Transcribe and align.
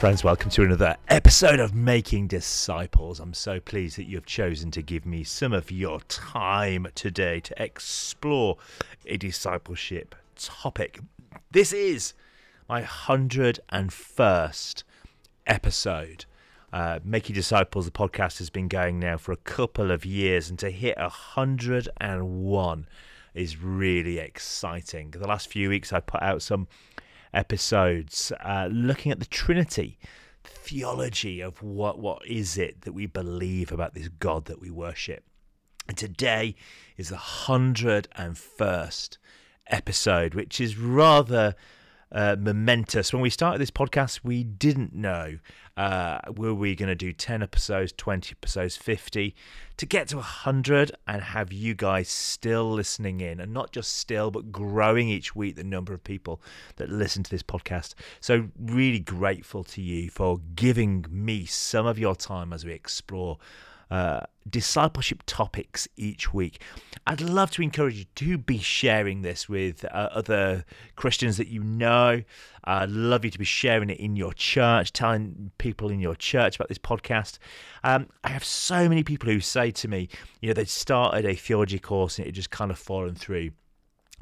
Friends, 0.00 0.24
welcome 0.24 0.50
to 0.52 0.62
another 0.62 0.96
episode 1.08 1.60
of 1.60 1.74
Making 1.74 2.26
Disciples. 2.26 3.20
I'm 3.20 3.34
so 3.34 3.60
pleased 3.60 3.98
that 3.98 4.06
you've 4.06 4.24
chosen 4.24 4.70
to 4.70 4.80
give 4.80 5.04
me 5.04 5.24
some 5.24 5.52
of 5.52 5.70
your 5.70 6.00
time 6.08 6.86
today 6.94 7.38
to 7.40 7.62
explore 7.62 8.56
a 9.04 9.18
discipleship 9.18 10.14
topic. 10.36 11.00
This 11.50 11.74
is 11.74 12.14
my 12.66 12.80
101st 12.80 14.84
episode. 15.46 16.24
Uh, 16.72 17.00
Making 17.04 17.34
Disciples, 17.34 17.84
the 17.84 17.90
podcast, 17.90 18.38
has 18.38 18.48
been 18.48 18.68
going 18.68 18.98
now 18.98 19.18
for 19.18 19.32
a 19.32 19.36
couple 19.36 19.90
of 19.90 20.06
years, 20.06 20.48
and 20.48 20.58
to 20.60 20.70
hit 20.70 20.96
101 20.96 22.86
is 23.34 23.62
really 23.62 24.18
exciting. 24.18 25.10
The 25.10 25.28
last 25.28 25.48
few 25.48 25.68
weeks, 25.68 25.92
I 25.92 26.00
put 26.00 26.22
out 26.22 26.40
some 26.40 26.68
episodes 27.32 28.32
uh, 28.44 28.68
looking 28.70 29.12
at 29.12 29.20
the 29.20 29.26
Trinity, 29.26 29.98
theology 30.44 31.40
of 31.40 31.62
what 31.62 31.98
what 31.98 32.26
is 32.26 32.56
it 32.56 32.82
that 32.82 32.92
we 32.92 33.06
believe 33.06 33.72
about 33.72 33.94
this 33.94 34.08
God 34.08 34.46
that 34.46 34.60
we 34.60 34.70
worship. 34.70 35.24
And 35.88 35.96
today 35.96 36.54
is 36.96 37.08
the 37.08 37.16
hundred 37.16 38.08
and 38.16 38.38
first 38.38 39.18
episode, 39.66 40.34
which 40.34 40.60
is 40.60 40.76
rather 40.76 41.54
uh, 42.12 42.36
momentous. 42.38 43.12
When 43.12 43.22
we 43.22 43.30
started 43.30 43.60
this 43.60 43.70
podcast, 43.70 44.20
we 44.22 44.44
didn't 44.44 44.94
know 44.94 45.38
uh, 45.80 46.20
were 46.36 46.52
we 46.52 46.74
going 46.74 46.90
to 46.90 46.94
do 46.94 47.10
10 47.10 47.42
episodes, 47.42 47.90
20 47.96 48.34
episodes, 48.38 48.76
50 48.76 49.34
to 49.78 49.86
get 49.86 50.08
to 50.08 50.16
100 50.16 50.92
and 51.06 51.22
have 51.22 51.54
you 51.54 51.74
guys 51.74 52.06
still 52.10 52.70
listening 52.70 53.22
in 53.22 53.40
and 53.40 53.54
not 53.54 53.72
just 53.72 53.96
still, 53.96 54.30
but 54.30 54.52
growing 54.52 55.08
each 55.08 55.34
week 55.34 55.56
the 55.56 55.64
number 55.64 55.94
of 55.94 56.04
people 56.04 56.42
that 56.76 56.90
listen 56.90 57.22
to 57.22 57.30
this 57.30 57.42
podcast. 57.42 57.94
So, 58.20 58.48
really 58.60 58.98
grateful 58.98 59.64
to 59.64 59.80
you 59.80 60.10
for 60.10 60.42
giving 60.54 61.06
me 61.08 61.46
some 61.46 61.86
of 61.86 61.98
your 61.98 62.14
time 62.14 62.52
as 62.52 62.62
we 62.62 62.74
explore 62.74 63.38
uh, 63.90 64.20
discipleship 64.48 65.22
topics 65.26 65.88
each 65.96 66.32
week. 66.32 66.62
I'd 67.06 67.20
love 67.20 67.50
to 67.52 67.62
encourage 67.62 67.96
you 67.96 68.04
to 68.16 68.38
be 68.38 68.58
sharing 68.58 69.22
this 69.22 69.48
with 69.48 69.84
uh, 69.84 70.08
other 70.12 70.64
Christians 70.96 71.36
that 71.38 71.48
you 71.48 71.62
know. 71.62 72.22
I'd 72.64 72.90
love 72.90 73.24
you 73.24 73.30
to 73.30 73.38
be 73.38 73.44
sharing 73.44 73.90
it 73.90 73.98
in 73.98 74.16
your 74.16 74.32
church, 74.32 74.92
telling 74.92 75.50
people 75.58 75.90
in 75.90 75.98
your 75.98 76.14
church 76.14 76.56
about 76.56 76.68
this 76.68 76.78
podcast. 76.78 77.38
Um, 77.82 78.08
I 78.22 78.28
have 78.28 78.44
so 78.44 78.88
many 78.88 79.02
people 79.02 79.30
who 79.30 79.40
say 79.40 79.70
to 79.72 79.88
me, 79.88 80.08
you 80.40 80.48
know, 80.48 80.54
they 80.54 80.66
started 80.66 81.24
a 81.24 81.34
theology 81.34 81.78
course 81.78 82.18
and 82.18 82.28
it 82.28 82.32
just 82.32 82.50
kind 82.50 82.70
of 82.70 82.78
fallen 82.78 83.14
through 83.14 83.50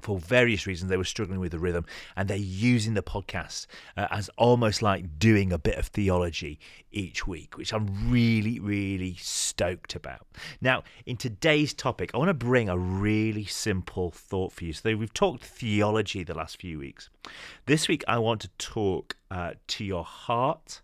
for 0.01 0.19
various 0.19 0.67
reasons 0.67 0.91
they 0.91 0.97
were 0.97 1.05
struggling 1.05 1.41
with 1.41 1.53
the 1.53 1.59
rhythm 1.59 1.85
and 2.17 2.29
they're 2.29 2.37
using 2.37 2.95
the 2.95 3.03
podcast 3.03 3.67
uh, 3.97 4.07
as 4.11 4.31
almost 4.37 4.83
like 4.83 5.19
doing 5.19 5.53
a 5.53 5.59
bit 5.59 5.77
of 5.77 5.87
theology 5.87 6.59
each 6.91 7.27
week 7.27 7.57
which 7.57 7.73
i'm 7.73 8.11
really 8.11 8.59
really 8.59 9.17
stoked 9.21 9.95
about. 9.95 10.27
Now 10.61 10.83
in 11.07 11.17
today's 11.17 11.75
topic 11.75 12.11
i 12.15 12.19
want 12.19 12.29
to 12.29 12.35
bring 12.35 12.69
a 12.69 12.79
really 12.79 13.45
simple 13.45 14.11
thought 14.11 14.53
for 14.53 14.65
you. 14.65 14.73
So 14.73 14.97
we've 14.97 15.15
talked 15.15 15.45
theology 15.45 16.25
the 16.25 16.35
last 16.35 16.61
few 16.61 16.79
weeks. 16.79 17.11
This 17.67 17.89
week 17.89 18.05
i 18.09 18.19
want 18.19 18.41
to 18.43 18.49
talk 18.59 19.17
uh, 19.31 19.53
to 19.67 19.85
your 19.85 20.05
heart 20.05 20.81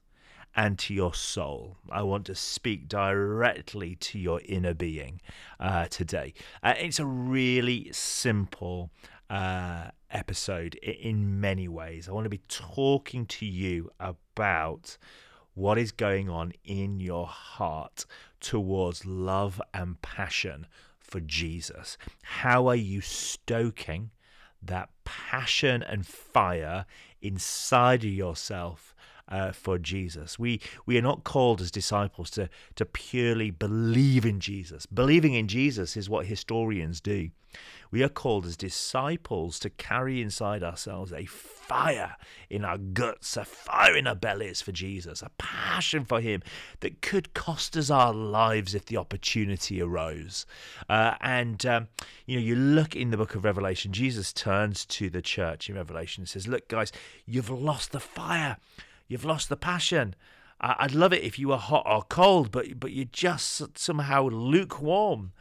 and 0.56 0.78
to 0.78 0.94
your 0.94 1.14
soul. 1.14 1.76
I 1.90 2.02
want 2.02 2.26
to 2.26 2.34
speak 2.34 2.88
directly 2.88 3.96
to 3.96 4.18
your 4.18 4.40
inner 4.44 4.74
being 4.74 5.20
uh, 5.58 5.86
today. 5.86 6.34
Uh, 6.62 6.74
it's 6.76 6.98
a 6.98 7.06
really 7.06 7.90
simple 7.92 8.90
uh, 9.28 9.88
episode 10.10 10.76
in 10.76 11.40
many 11.40 11.68
ways. 11.68 12.08
I 12.08 12.12
want 12.12 12.24
to 12.24 12.30
be 12.30 12.42
talking 12.48 13.26
to 13.26 13.46
you 13.46 13.90
about 13.98 14.96
what 15.54 15.78
is 15.78 15.92
going 15.92 16.28
on 16.28 16.52
in 16.64 17.00
your 17.00 17.26
heart 17.26 18.06
towards 18.40 19.06
love 19.06 19.60
and 19.72 20.00
passion 20.02 20.66
for 20.98 21.20
Jesus. 21.20 21.96
How 22.22 22.66
are 22.68 22.74
you 22.74 23.00
stoking 23.00 24.10
that 24.62 24.90
passion 25.04 25.82
and 25.82 26.06
fire 26.06 26.86
inside 27.22 28.04
of 28.04 28.10
yourself? 28.10 28.93
Uh, 29.28 29.52
for 29.52 29.78
Jesus. 29.78 30.38
We 30.38 30.60
we 30.86 30.98
are 30.98 31.02
not 31.02 31.24
called 31.24 31.60
as 31.60 31.70
disciples 31.70 32.30
to 32.30 32.48
to 32.76 32.84
purely 32.84 33.50
believe 33.50 34.24
in 34.24 34.40
Jesus. 34.40 34.86
Believing 34.86 35.34
in 35.34 35.48
Jesus 35.48 35.96
is 35.96 36.08
what 36.08 36.26
historians 36.26 37.00
do. 37.00 37.30
We 37.90 38.02
are 38.02 38.08
called 38.08 38.46
as 38.46 38.56
disciples 38.56 39.58
to 39.60 39.70
carry 39.70 40.20
inside 40.20 40.64
ourselves 40.64 41.12
a 41.12 41.26
fire 41.26 42.16
in 42.50 42.64
our 42.64 42.78
guts, 42.78 43.36
a 43.36 43.44
fire 43.44 43.96
in 43.96 44.06
our 44.06 44.16
bellies 44.16 44.60
for 44.60 44.72
Jesus, 44.72 45.22
a 45.22 45.30
passion 45.38 46.04
for 46.04 46.20
Him 46.20 46.42
that 46.80 47.02
could 47.02 47.34
cost 47.34 47.76
us 47.76 47.90
our 47.90 48.12
lives 48.12 48.74
if 48.74 48.86
the 48.86 48.96
opportunity 48.96 49.80
arose. 49.80 50.44
Uh, 50.88 51.14
and, 51.20 51.64
um, 51.64 51.88
you 52.26 52.36
know, 52.36 52.44
you 52.44 52.56
look 52.56 52.96
in 52.96 53.10
the 53.10 53.16
book 53.16 53.34
of 53.34 53.44
Revelation, 53.44 53.92
Jesus 53.92 54.32
turns 54.32 54.84
to 54.86 55.08
the 55.08 55.22
church 55.22 55.68
in 55.68 55.76
Revelation 55.76 56.22
and 56.22 56.28
says, 56.28 56.48
Look, 56.48 56.66
guys, 56.68 56.90
you've 57.26 57.50
lost 57.50 57.92
the 57.92 58.00
fire. 58.00 58.56
You've 59.08 59.24
lost 59.24 59.48
the 59.48 59.56
passion. 59.56 60.14
I'd 60.60 60.94
love 60.94 61.12
it 61.12 61.22
if 61.22 61.38
you 61.38 61.48
were 61.48 61.58
hot 61.58 61.84
or 61.86 62.02
cold, 62.02 62.50
but 62.50 62.80
but 62.80 62.92
you're 62.92 63.06
just 63.06 63.78
somehow 63.78 64.28
lukewarm. 64.28 65.32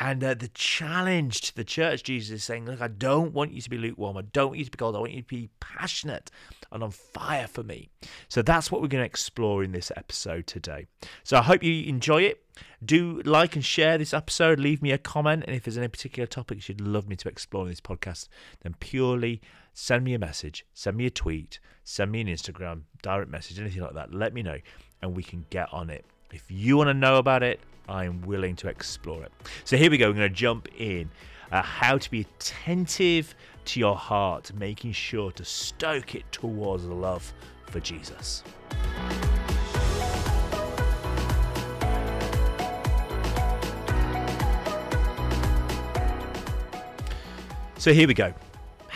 And 0.00 0.22
uh, 0.22 0.34
the 0.34 0.48
challenge 0.48 1.40
to 1.40 1.56
the 1.56 1.64
church, 1.64 2.04
Jesus 2.04 2.30
is 2.30 2.44
saying, 2.44 2.66
Look, 2.66 2.80
I 2.80 2.86
don't 2.86 3.34
want 3.34 3.52
you 3.52 3.60
to 3.60 3.68
be 3.68 3.76
lukewarm. 3.76 4.16
I 4.16 4.22
don't 4.22 4.48
want 4.48 4.58
you 4.60 4.64
to 4.64 4.70
be 4.70 4.76
cold. 4.76 4.94
I 4.94 5.00
want 5.00 5.12
you 5.12 5.22
to 5.22 5.26
be 5.26 5.50
passionate 5.58 6.30
and 6.70 6.84
on 6.84 6.92
fire 6.92 7.48
for 7.48 7.64
me. 7.64 7.88
So 8.28 8.40
that's 8.40 8.70
what 8.70 8.80
we're 8.80 8.86
going 8.86 9.02
to 9.02 9.06
explore 9.06 9.64
in 9.64 9.72
this 9.72 9.90
episode 9.96 10.46
today. 10.46 10.86
So 11.24 11.36
I 11.36 11.42
hope 11.42 11.64
you 11.64 11.88
enjoy 11.88 12.22
it. 12.22 12.44
Do 12.84 13.22
like 13.24 13.56
and 13.56 13.64
share 13.64 13.98
this 13.98 14.14
episode. 14.14 14.60
Leave 14.60 14.82
me 14.82 14.92
a 14.92 14.98
comment. 14.98 15.42
And 15.48 15.56
if 15.56 15.64
there's 15.64 15.78
any 15.78 15.88
particular 15.88 16.28
topics 16.28 16.68
you'd 16.68 16.80
love 16.80 17.08
me 17.08 17.16
to 17.16 17.28
explore 17.28 17.64
in 17.64 17.70
this 17.70 17.80
podcast, 17.80 18.28
then 18.62 18.76
purely 18.78 19.40
send 19.78 20.02
me 20.04 20.12
a 20.12 20.18
message, 20.18 20.66
send 20.74 20.96
me 20.96 21.06
a 21.06 21.10
tweet, 21.10 21.60
send 21.84 22.10
me 22.10 22.20
an 22.20 22.26
Instagram, 22.26 22.80
direct 23.00 23.30
message, 23.30 23.60
anything 23.60 23.80
like 23.80 23.94
that. 23.94 24.12
Let 24.12 24.34
me 24.34 24.42
know 24.42 24.58
and 25.02 25.16
we 25.16 25.22
can 25.22 25.46
get 25.50 25.72
on 25.72 25.88
it. 25.88 26.04
If 26.32 26.50
you 26.50 26.76
want 26.76 26.88
to 26.88 26.94
know 26.94 27.18
about 27.18 27.44
it, 27.44 27.60
I 27.88 28.04
am 28.04 28.20
willing 28.22 28.56
to 28.56 28.68
explore 28.68 29.22
it. 29.22 29.30
So 29.64 29.76
here 29.76 29.88
we 29.88 29.96
go. 29.96 30.08
We're 30.08 30.16
going 30.16 30.28
to 30.28 30.34
jump 30.34 30.66
in. 30.76 31.08
Uh, 31.52 31.62
how 31.62 31.96
to 31.96 32.10
be 32.10 32.22
attentive 32.22 33.36
to 33.66 33.78
your 33.78 33.94
heart, 33.94 34.52
making 34.52 34.92
sure 34.92 35.30
to 35.30 35.44
stoke 35.44 36.16
it 36.16 36.24
towards 36.32 36.84
love 36.84 37.32
for 37.66 37.78
Jesus. 37.78 38.42
So 47.78 47.92
here 47.92 48.08
we 48.08 48.14
go. 48.14 48.34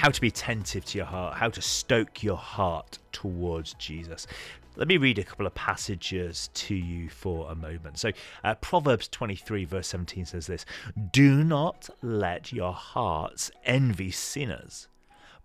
How 0.03 0.11
to 0.11 0.21
be 0.21 0.27
attentive 0.27 0.85
to 0.87 0.99
your 0.99 1.07
heart, 1.07 1.35
how 1.37 1.49
to 1.51 1.63
stoke 1.63 2.25
your 2.25 2.37
heart 2.37 2.99
towards 3.13 3.75
Jesus. 3.75 4.27
Let 4.75 4.89
me 4.89 4.97
read 4.97 5.17
a 5.21 5.23
couple 5.23 5.47
of 5.47 5.55
passages 5.55 6.51
to 6.55 6.75
you 6.75 7.09
for 7.09 7.49
a 7.49 7.55
moment. 7.55 8.01
So, 8.01 8.11
uh, 8.43 8.57
Proverbs 8.57 9.07
23, 9.07 9.65
verse 9.65 9.87
17 9.87 10.27
says 10.27 10.49
this 10.49 10.67
Do 11.13 11.45
not 11.45 11.89
let 12.03 12.53
your 12.53 12.73
hearts 12.73 13.53
envy 13.65 14.11
sinners, 14.11 14.89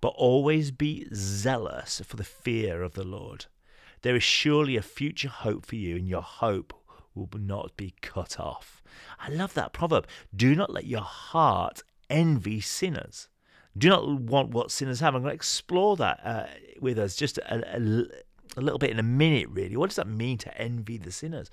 but 0.02 0.16
always 0.18 0.72
be 0.72 1.08
zealous 1.14 2.02
for 2.04 2.16
the 2.16 2.24
fear 2.24 2.82
of 2.82 2.96
the 2.96 3.06
Lord. 3.06 3.46
There 4.02 4.16
is 4.16 4.24
surely 4.24 4.76
a 4.76 4.82
future 4.82 5.30
hope 5.30 5.68
for 5.68 5.76
you, 5.76 5.98
and 5.98 6.10
your 6.10 6.24
hope 6.24 6.74
will 7.14 7.30
not 7.36 7.78
be 7.78 7.94
cut 8.02 8.40
off. 8.40 8.82
I 9.20 9.30
love 9.30 9.54
that 9.54 9.72
proverb. 9.72 10.08
Do 10.36 10.56
not 10.56 10.74
let 10.74 10.88
your 10.88 11.02
heart 11.02 11.84
envy 12.10 12.60
sinners. 12.60 13.30
Do 13.78 13.90
not 13.90 14.22
want 14.22 14.50
what 14.50 14.72
sinners 14.72 15.00
have. 15.00 15.16
I'm 15.16 15.22
going 15.22 15.32
to 15.32 15.36
explore 15.36 15.96
that 15.98 16.20
uh, 16.24 16.46
with 16.80 16.98
us 16.98 17.16
just 17.16 17.38
a, 17.38 17.76
a, 17.76 18.06
a 18.58 18.62
little 18.62 18.80
bit 18.80 18.90
in 18.90 19.00
a 19.00 19.04
minute, 19.04 19.50
really. 19.50 19.78
What 19.78 19.90
does 19.90 19.98
that 19.98 20.08
mean 20.08 20.38
to 20.40 20.58
envy 20.58 20.98
the 20.98 21.12
sinners? 21.12 21.50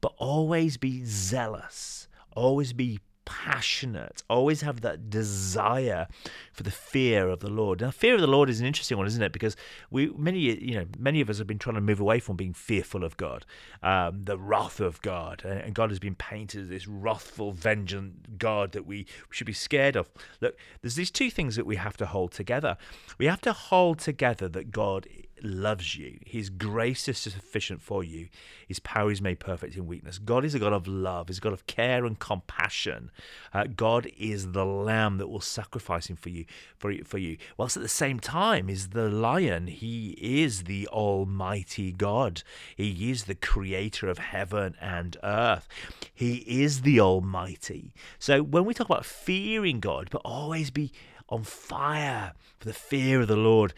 But 0.00 0.12
always 0.16 0.76
be 0.76 1.04
zealous, 1.04 2.08
always 2.34 2.72
be 2.72 3.00
passionate, 3.30 4.24
always 4.28 4.60
have 4.62 4.80
that 4.80 5.08
desire 5.08 6.08
for 6.52 6.64
the 6.64 6.70
fear 6.70 7.28
of 7.28 7.38
the 7.38 7.48
Lord. 7.48 7.80
Now, 7.80 7.92
fear 7.92 8.16
of 8.16 8.20
the 8.20 8.26
Lord 8.26 8.50
is 8.50 8.58
an 8.58 8.66
interesting 8.66 8.98
one, 8.98 9.06
isn't 9.06 9.22
it? 9.22 9.32
Because 9.32 9.54
we 9.88 10.08
many 10.08 10.40
you 10.40 10.74
know 10.74 10.86
many 10.98 11.20
of 11.20 11.30
us 11.30 11.38
have 11.38 11.46
been 11.46 11.58
trying 11.58 11.76
to 11.76 11.80
move 11.80 12.00
away 12.00 12.18
from 12.18 12.36
being 12.36 12.52
fearful 12.52 13.04
of 13.04 13.16
God, 13.16 13.46
um, 13.84 14.24
the 14.24 14.36
wrath 14.36 14.80
of 14.80 15.00
God, 15.02 15.44
and 15.44 15.74
God 15.74 15.90
has 15.90 16.00
been 16.00 16.16
painted 16.16 16.62
as 16.62 16.68
this 16.68 16.88
wrathful, 16.88 17.52
vengeant 17.52 18.36
God 18.36 18.72
that 18.72 18.84
we 18.84 19.06
should 19.30 19.46
be 19.46 19.52
scared 19.52 19.94
of. 19.94 20.10
Look, 20.40 20.58
there's 20.82 20.96
these 20.96 21.12
two 21.12 21.30
things 21.30 21.54
that 21.54 21.66
we 21.66 21.76
have 21.76 21.96
to 21.98 22.06
hold 22.06 22.32
together. 22.32 22.76
We 23.16 23.26
have 23.26 23.40
to 23.42 23.52
hold 23.52 24.00
together 24.00 24.48
that 24.48 24.72
God 24.72 25.06
loves 25.44 25.96
you. 25.96 26.18
His 26.24 26.50
grace 26.50 27.08
is 27.08 27.18
sufficient 27.18 27.82
for 27.82 28.02
you. 28.04 28.28
His 28.66 28.78
power 28.78 29.10
is 29.10 29.20
made 29.20 29.40
perfect 29.40 29.76
in 29.76 29.86
weakness. 29.86 30.18
God 30.18 30.44
is 30.44 30.54
a 30.54 30.58
God 30.58 30.72
of 30.72 30.86
love. 30.86 31.28
He's 31.28 31.38
a 31.38 31.40
God 31.40 31.52
of 31.52 31.66
care 31.66 32.04
and 32.04 32.18
compassion. 32.18 33.10
Uh, 33.52 33.64
God 33.64 34.10
is 34.18 34.52
the 34.52 34.64
lamb 34.64 35.18
that 35.18 35.28
will 35.28 35.40
sacrifice 35.40 36.06
him 36.06 36.16
for 36.16 36.28
you, 36.28 36.44
for, 36.76 36.92
for 37.04 37.18
you. 37.18 37.36
Whilst 37.56 37.76
at 37.76 37.82
the 37.82 37.88
same 37.88 38.20
time 38.20 38.68
is 38.68 38.88
the 38.88 39.08
lion. 39.08 39.66
He 39.66 40.16
is 40.20 40.64
the 40.64 40.86
almighty 40.88 41.92
God. 41.92 42.42
He 42.76 43.10
is 43.10 43.24
the 43.24 43.34
creator 43.34 44.08
of 44.08 44.18
heaven 44.18 44.76
and 44.80 45.16
earth. 45.22 45.68
He 46.14 46.36
is 46.62 46.82
the 46.82 47.00
almighty. 47.00 47.92
So 48.18 48.42
when 48.42 48.64
we 48.64 48.74
talk 48.74 48.88
about 48.88 49.04
fearing 49.04 49.80
God, 49.80 50.08
but 50.10 50.22
always 50.24 50.70
be 50.70 50.92
on 51.30 51.44
fire 51.44 52.32
for 52.58 52.66
the 52.66 52.74
fear 52.74 53.20
of 53.20 53.28
the 53.28 53.36
Lord. 53.36 53.72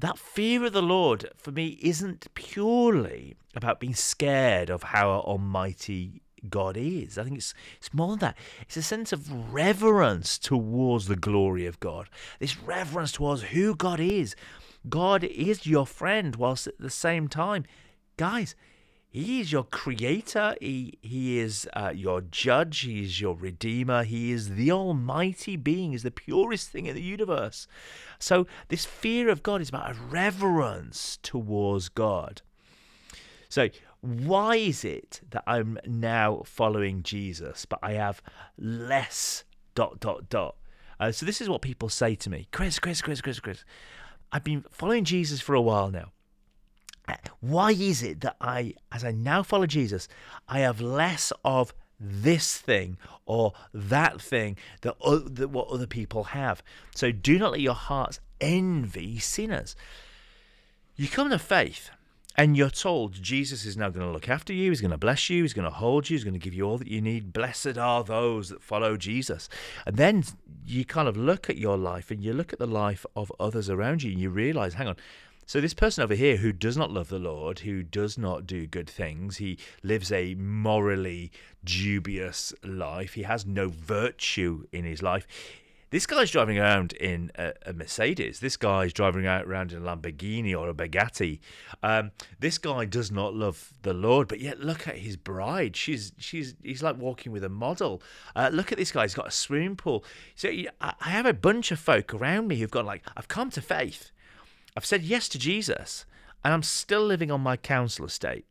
That 0.00 0.18
fear 0.18 0.64
of 0.64 0.72
the 0.72 0.82
Lord 0.82 1.28
for 1.36 1.50
me 1.50 1.78
isn't 1.82 2.32
purely 2.34 3.36
about 3.54 3.80
being 3.80 3.94
scared 3.94 4.70
of 4.70 4.84
how 4.84 5.10
almighty 5.10 6.22
God 6.48 6.76
is. 6.76 7.18
I 7.18 7.24
think 7.24 7.36
it's 7.36 7.52
it's 7.78 7.92
more 7.92 8.10
than 8.10 8.20
that. 8.20 8.38
It's 8.62 8.76
a 8.76 8.82
sense 8.82 9.12
of 9.12 9.52
reverence 9.52 10.38
towards 10.38 11.06
the 11.06 11.16
glory 11.16 11.66
of 11.66 11.80
God. 11.80 12.08
This 12.38 12.60
reverence 12.62 13.10
towards 13.10 13.42
who 13.42 13.74
God 13.74 13.98
is. 13.98 14.36
God 14.88 15.24
is 15.24 15.66
your 15.66 15.86
friend, 15.86 16.36
whilst 16.36 16.68
at 16.68 16.78
the 16.78 16.90
same 16.90 17.26
time, 17.26 17.64
guys, 18.16 18.54
he 19.10 19.40
is 19.40 19.50
your 19.50 19.64
creator. 19.64 20.54
He, 20.60 20.98
he 21.00 21.38
is 21.38 21.66
uh, 21.72 21.92
your 21.94 22.20
judge. 22.20 22.80
He 22.80 23.04
is 23.04 23.20
your 23.20 23.34
redeemer. 23.34 24.04
He 24.04 24.32
is 24.32 24.50
the 24.50 24.70
almighty 24.70 25.56
being, 25.56 25.94
is 25.94 26.02
the 26.02 26.10
purest 26.10 26.68
thing 26.68 26.86
in 26.86 26.94
the 26.94 27.02
universe. 27.02 27.66
So, 28.18 28.46
this 28.68 28.84
fear 28.84 29.30
of 29.30 29.42
God 29.42 29.62
is 29.62 29.70
about 29.70 29.92
a 29.92 29.94
reverence 29.94 31.18
towards 31.22 31.88
God. 31.88 32.42
So, 33.48 33.68
why 34.02 34.56
is 34.56 34.84
it 34.84 35.22
that 35.30 35.42
I'm 35.46 35.78
now 35.86 36.42
following 36.44 37.02
Jesus, 37.02 37.64
but 37.64 37.78
I 37.82 37.92
have 37.92 38.20
less 38.58 39.44
dot 39.74 40.00
dot 40.00 40.28
dot? 40.28 40.56
Uh, 41.00 41.12
so, 41.12 41.24
this 41.24 41.40
is 41.40 41.48
what 41.48 41.62
people 41.62 41.88
say 41.88 42.14
to 42.16 42.28
me 42.28 42.46
Chris, 42.52 42.78
Chris, 42.78 43.00
Chris, 43.00 43.22
Chris, 43.22 43.40
Chris. 43.40 43.64
I've 44.30 44.44
been 44.44 44.66
following 44.70 45.04
Jesus 45.04 45.40
for 45.40 45.54
a 45.54 45.62
while 45.62 45.90
now 45.90 46.12
why 47.40 47.72
is 47.72 48.02
it 48.02 48.20
that 48.20 48.36
I, 48.40 48.74
as 48.92 49.04
I 49.04 49.12
now 49.12 49.42
follow 49.42 49.66
Jesus, 49.66 50.08
I 50.48 50.60
have 50.60 50.80
less 50.80 51.32
of 51.44 51.72
this 52.00 52.56
thing 52.56 52.96
or 53.26 53.52
that 53.74 54.20
thing 54.20 54.56
that, 54.82 54.96
that 55.30 55.50
what 55.50 55.68
other 55.68 55.86
people 55.86 56.24
have? 56.24 56.62
So 56.94 57.10
do 57.10 57.38
not 57.38 57.52
let 57.52 57.60
your 57.60 57.74
hearts 57.74 58.20
envy 58.40 59.18
sinners. 59.18 59.76
You 60.96 61.08
come 61.08 61.30
to 61.30 61.38
faith 61.38 61.90
and 62.38 62.56
you're 62.56 62.70
told 62.70 63.20
Jesus 63.20 63.64
is 63.66 63.76
now 63.76 63.90
going 63.90 64.06
to 64.06 64.12
look 64.12 64.28
after 64.28 64.52
you, 64.52 64.70
he's 64.70 64.80
going 64.80 64.92
to 64.92 64.96
bless 64.96 65.28
you, 65.28 65.42
he's 65.42 65.52
going 65.52 65.64
to 65.64 65.74
hold 65.74 66.08
you, 66.08 66.14
he's 66.14 66.22
going 66.22 66.34
to 66.34 66.40
give 66.40 66.54
you 66.54 66.62
all 66.62 66.78
that 66.78 66.86
you 66.86 67.00
need. 67.00 67.32
Blessed 67.32 67.76
are 67.76 68.04
those 68.04 68.48
that 68.50 68.62
follow 68.62 68.96
Jesus. 68.96 69.48
And 69.84 69.96
then 69.96 70.22
you 70.64 70.84
kind 70.84 71.08
of 71.08 71.16
look 71.16 71.50
at 71.50 71.58
your 71.58 71.76
life 71.76 72.12
and 72.12 72.22
you 72.22 72.32
look 72.32 72.52
at 72.52 72.60
the 72.60 72.66
life 72.66 73.04
of 73.16 73.32
others 73.40 73.68
around 73.68 74.04
you 74.04 74.12
and 74.12 74.20
you 74.20 74.30
realize, 74.30 74.74
hang 74.74 74.86
on, 74.86 74.96
so, 75.48 75.62
this 75.62 75.72
person 75.72 76.04
over 76.04 76.14
here 76.14 76.36
who 76.36 76.52
does 76.52 76.76
not 76.76 76.90
love 76.90 77.08
the 77.08 77.18
Lord, 77.18 77.60
who 77.60 77.82
does 77.82 78.18
not 78.18 78.46
do 78.46 78.66
good 78.66 78.86
things, 78.86 79.38
he 79.38 79.58
lives 79.82 80.12
a 80.12 80.34
morally 80.34 81.32
dubious 81.64 82.52
life, 82.62 83.14
he 83.14 83.22
has 83.22 83.46
no 83.46 83.68
virtue 83.68 84.66
in 84.72 84.84
his 84.84 85.02
life. 85.02 85.26
This 85.88 86.04
guy's 86.04 86.30
driving 86.30 86.58
around 86.58 86.92
in 86.92 87.32
a, 87.36 87.54
a 87.64 87.72
Mercedes. 87.72 88.40
This 88.40 88.58
guy's 88.58 88.92
driving 88.92 89.26
around 89.26 89.72
in 89.72 89.78
a 89.78 89.96
Lamborghini 89.96 90.54
or 90.54 90.68
a 90.68 90.74
Bugatti. 90.74 91.38
Um, 91.82 92.10
this 92.38 92.58
guy 92.58 92.84
does 92.84 93.10
not 93.10 93.34
love 93.34 93.72
the 93.80 93.94
Lord, 93.94 94.28
but 94.28 94.40
yet 94.40 94.60
look 94.60 94.86
at 94.86 94.98
his 94.98 95.16
bride. 95.16 95.76
She's 95.76 96.12
she's 96.18 96.56
he's 96.62 96.82
like 96.82 96.98
walking 96.98 97.32
with 97.32 97.42
a 97.42 97.48
model. 97.48 98.02
Uh, 98.36 98.50
look 98.52 98.70
at 98.70 98.76
this 98.76 98.92
guy. 98.92 99.04
He's 99.04 99.14
got 99.14 99.28
a 99.28 99.30
swimming 99.30 99.76
pool. 99.76 100.04
So 100.34 100.50
I 100.78 100.92
have 101.00 101.24
a 101.24 101.32
bunch 101.32 101.72
of 101.72 101.78
folk 101.78 102.12
around 102.12 102.48
me 102.48 102.56
who've 102.56 102.70
gone 102.70 102.84
like, 102.84 103.02
I've 103.16 103.28
come 103.28 103.48
to 103.52 103.62
faith. 103.62 104.12
I've 104.78 104.86
said 104.86 105.02
yes 105.02 105.28
to 105.30 105.40
Jesus, 105.40 106.06
and 106.44 106.54
I'm 106.54 106.62
still 106.62 107.02
living 107.02 107.32
on 107.32 107.40
my 107.40 107.56
council 107.56 108.06
estate. 108.06 108.46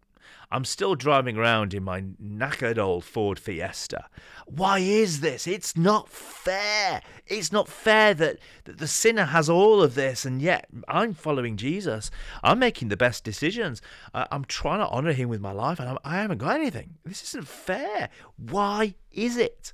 I'm 0.51 0.65
still 0.65 0.93
driving 0.93 1.37
around 1.37 1.73
in 1.73 1.83
my 1.83 2.01
knackered 2.21 2.77
old 2.77 3.05
Ford 3.05 3.39
Fiesta. 3.39 4.09
Why 4.45 4.79
is 4.79 5.21
this? 5.21 5.47
It's 5.47 5.77
not 5.77 6.09
fair. 6.09 7.01
It's 7.27 7.53
not 7.53 7.69
fair 7.69 8.13
that, 8.15 8.39
that 8.65 8.77
the 8.77 8.89
sinner 8.89 9.23
has 9.23 9.49
all 9.49 9.81
of 9.81 9.95
this 9.95 10.25
and 10.25 10.41
yet 10.41 10.67
I'm 10.89 11.13
following 11.13 11.55
Jesus. 11.55 12.11
I'm 12.43 12.59
making 12.59 12.89
the 12.89 12.97
best 12.97 13.23
decisions. 13.23 13.81
Uh, 14.13 14.25
I'm 14.29 14.43
trying 14.43 14.79
to 14.79 14.89
honor 14.89 15.13
him 15.13 15.29
with 15.29 15.39
my 15.39 15.53
life 15.53 15.79
and 15.79 15.87
I'm, 15.87 15.97
I 16.03 16.17
haven't 16.17 16.39
got 16.39 16.57
anything. 16.57 16.95
This 17.05 17.23
isn't 17.23 17.47
fair. 17.47 18.09
Why 18.35 18.95
is 19.13 19.37
it? 19.37 19.71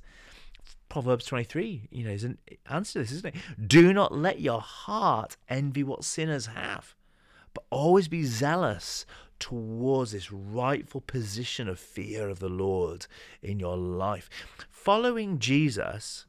Proverbs 0.94 1.26
23, 1.26 1.88
you 1.90 2.04
know, 2.04 2.12
is 2.12 2.22
an 2.22 2.38
answer 2.70 2.92
to 2.92 2.98
this, 3.00 3.10
isn't 3.10 3.34
it? 3.34 3.66
Do 3.66 3.92
not 3.92 4.16
let 4.16 4.38
your 4.38 4.60
heart 4.60 5.36
envy 5.48 5.82
what 5.82 6.04
sinners 6.04 6.46
have, 6.46 6.94
but 7.52 7.64
always 7.70 8.06
be 8.06 8.22
zealous 8.22 9.04
towards 9.40 10.12
this 10.12 10.30
rightful 10.30 11.00
position 11.00 11.68
of 11.68 11.80
fear 11.80 12.28
of 12.28 12.38
the 12.38 12.48
Lord 12.48 13.08
in 13.42 13.58
your 13.58 13.76
life. 13.76 14.30
Following 14.70 15.40
Jesus 15.40 16.26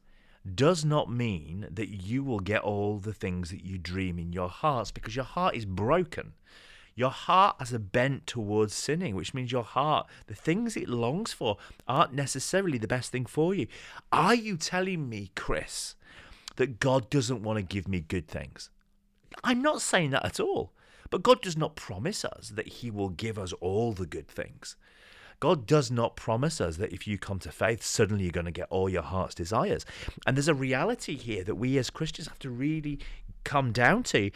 does 0.52 0.84
not 0.84 1.08
mean 1.08 1.68
that 1.70 1.90
you 1.90 2.24
will 2.24 2.40
get 2.40 2.62
all 2.62 2.98
the 2.98 3.14
things 3.14 3.50
that 3.50 3.64
you 3.64 3.78
dream 3.78 4.18
in 4.18 4.32
your 4.32 4.48
hearts 4.48 4.90
because 4.90 5.14
your 5.14 5.24
heart 5.24 5.54
is 5.54 5.64
broken. 5.64 6.32
Your 6.96 7.10
heart 7.10 7.56
has 7.60 7.72
a 7.72 7.78
bent 7.78 8.26
towards 8.26 8.74
sinning, 8.74 9.14
which 9.14 9.34
means 9.34 9.52
your 9.52 9.62
heart, 9.62 10.08
the 10.26 10.34
things 10.34 10.76
it 10.76 10.88
longs 10.88 11.32
for, 11.32 11.58
aren't 11.86 12.14
necessarily 12.14 12.78
the 12.78 12.88
best 12.88 13.12
thing 13.12 13.26
for 13.26 13.54
you. 13.54 13.68
Are 14.10 14.34
you 14.34 14.56
telling 14.56 15.08
me, 15.08 15.30
Chris, 15.36 15.94
that 16.56 16.80
God 16.80 17.10
doesn't 17.10 17.42
want 17.42 17.58
to 17.58 17.62
give 17.62 17.86
me 17.86 18.00
good 18.00 18.26
things? 18.26 18.70
I'm 19.44 19.60
not 19.60 19.82
saying 19.82 20.10
that 20.10 20.24
at 20.24 20.40
all. 20.40 20.72
But 21.10 21.22
God 21.22 21.40
does 21.40 21.56
not 21.56 21.76
promise 21.76 22.24
us 22.24 22.50
that 22.54 22.68
He 22.68 22.90
will 22.90 23.10
give 23.10 23.38
us 23.38 23.52
all 23.54 23.92
the 23.92 24.06
good 24.06 24.28
things. 24.28 24.76
God 25.38 25.66
does 25.66 25.90
not 25.90 26.16
promise 26.16 26.60
us 26.60 26.78
that 26.78 26.92
if 26.92 27.06
you 27.06 27.18
come 27.18 27.38
to 27.40 27.52
faith, 27.52 27.82
suddenly 27.82 28.24
you're 28.24 28.32
going 28.32 28.46
to 28.46 28.52
get 28.52 28.68
all 28.70 28.88
your 28.88 29.02
heart's 29.02 29.34
desires. 29.34 29.84
And 30.26 30.36
there's 30.36 30.48
a 30.48 30.54
reality 30.54 31.16
here 31.16 31.44
that 31.44 31.56
we 31.56 31.76
as 31.78 31.90
Christians 31.90 32.28
have 32.28 32.38
to 32.40 32.50
really 32.50 32.98
come 33.44 33.70
down 33.70 34.02
to 34.04 34.30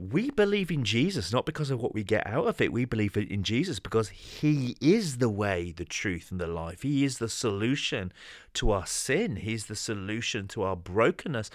we 0.00 0.30
believe 0.30 0.70
in 0.70 0.82
Jesus 0.82 1.30
not 1.30 1.44
because 1.44 1.70
of 1.70 1.82
what 1.82 1.92
we 1.92 2.02
get 2.02 2.26
out 2.26 2.46
of 2.46 2.60
it. 2.60 2.72
We 2.72 2.86
believe 2.86 3.18
in 3.18 3.42
Jesus 3.42 3.78
because 3.78 4.08
He 4.08 4.76
is 4.80 5.18
the 5.18 5.28
way, 5.28 5.74
the 5.76 5.84
truth, 5.84 6.30
and 6.30 6.40
the 6.40 6.46
life. 6.46 6.82
He 6.82 7.04
is 7.04 7.18
the 7.18 7.28
solution 7.28 8.10
to 8.54 8.70
our 8.70 8.86
sin, 8.86 9.36
He's 9.36 9.66
the 9.66 9.76
solution 9.76 10.48
to 10.48 10.62
our 10.62 10.76
brokenness. 10.76 11.50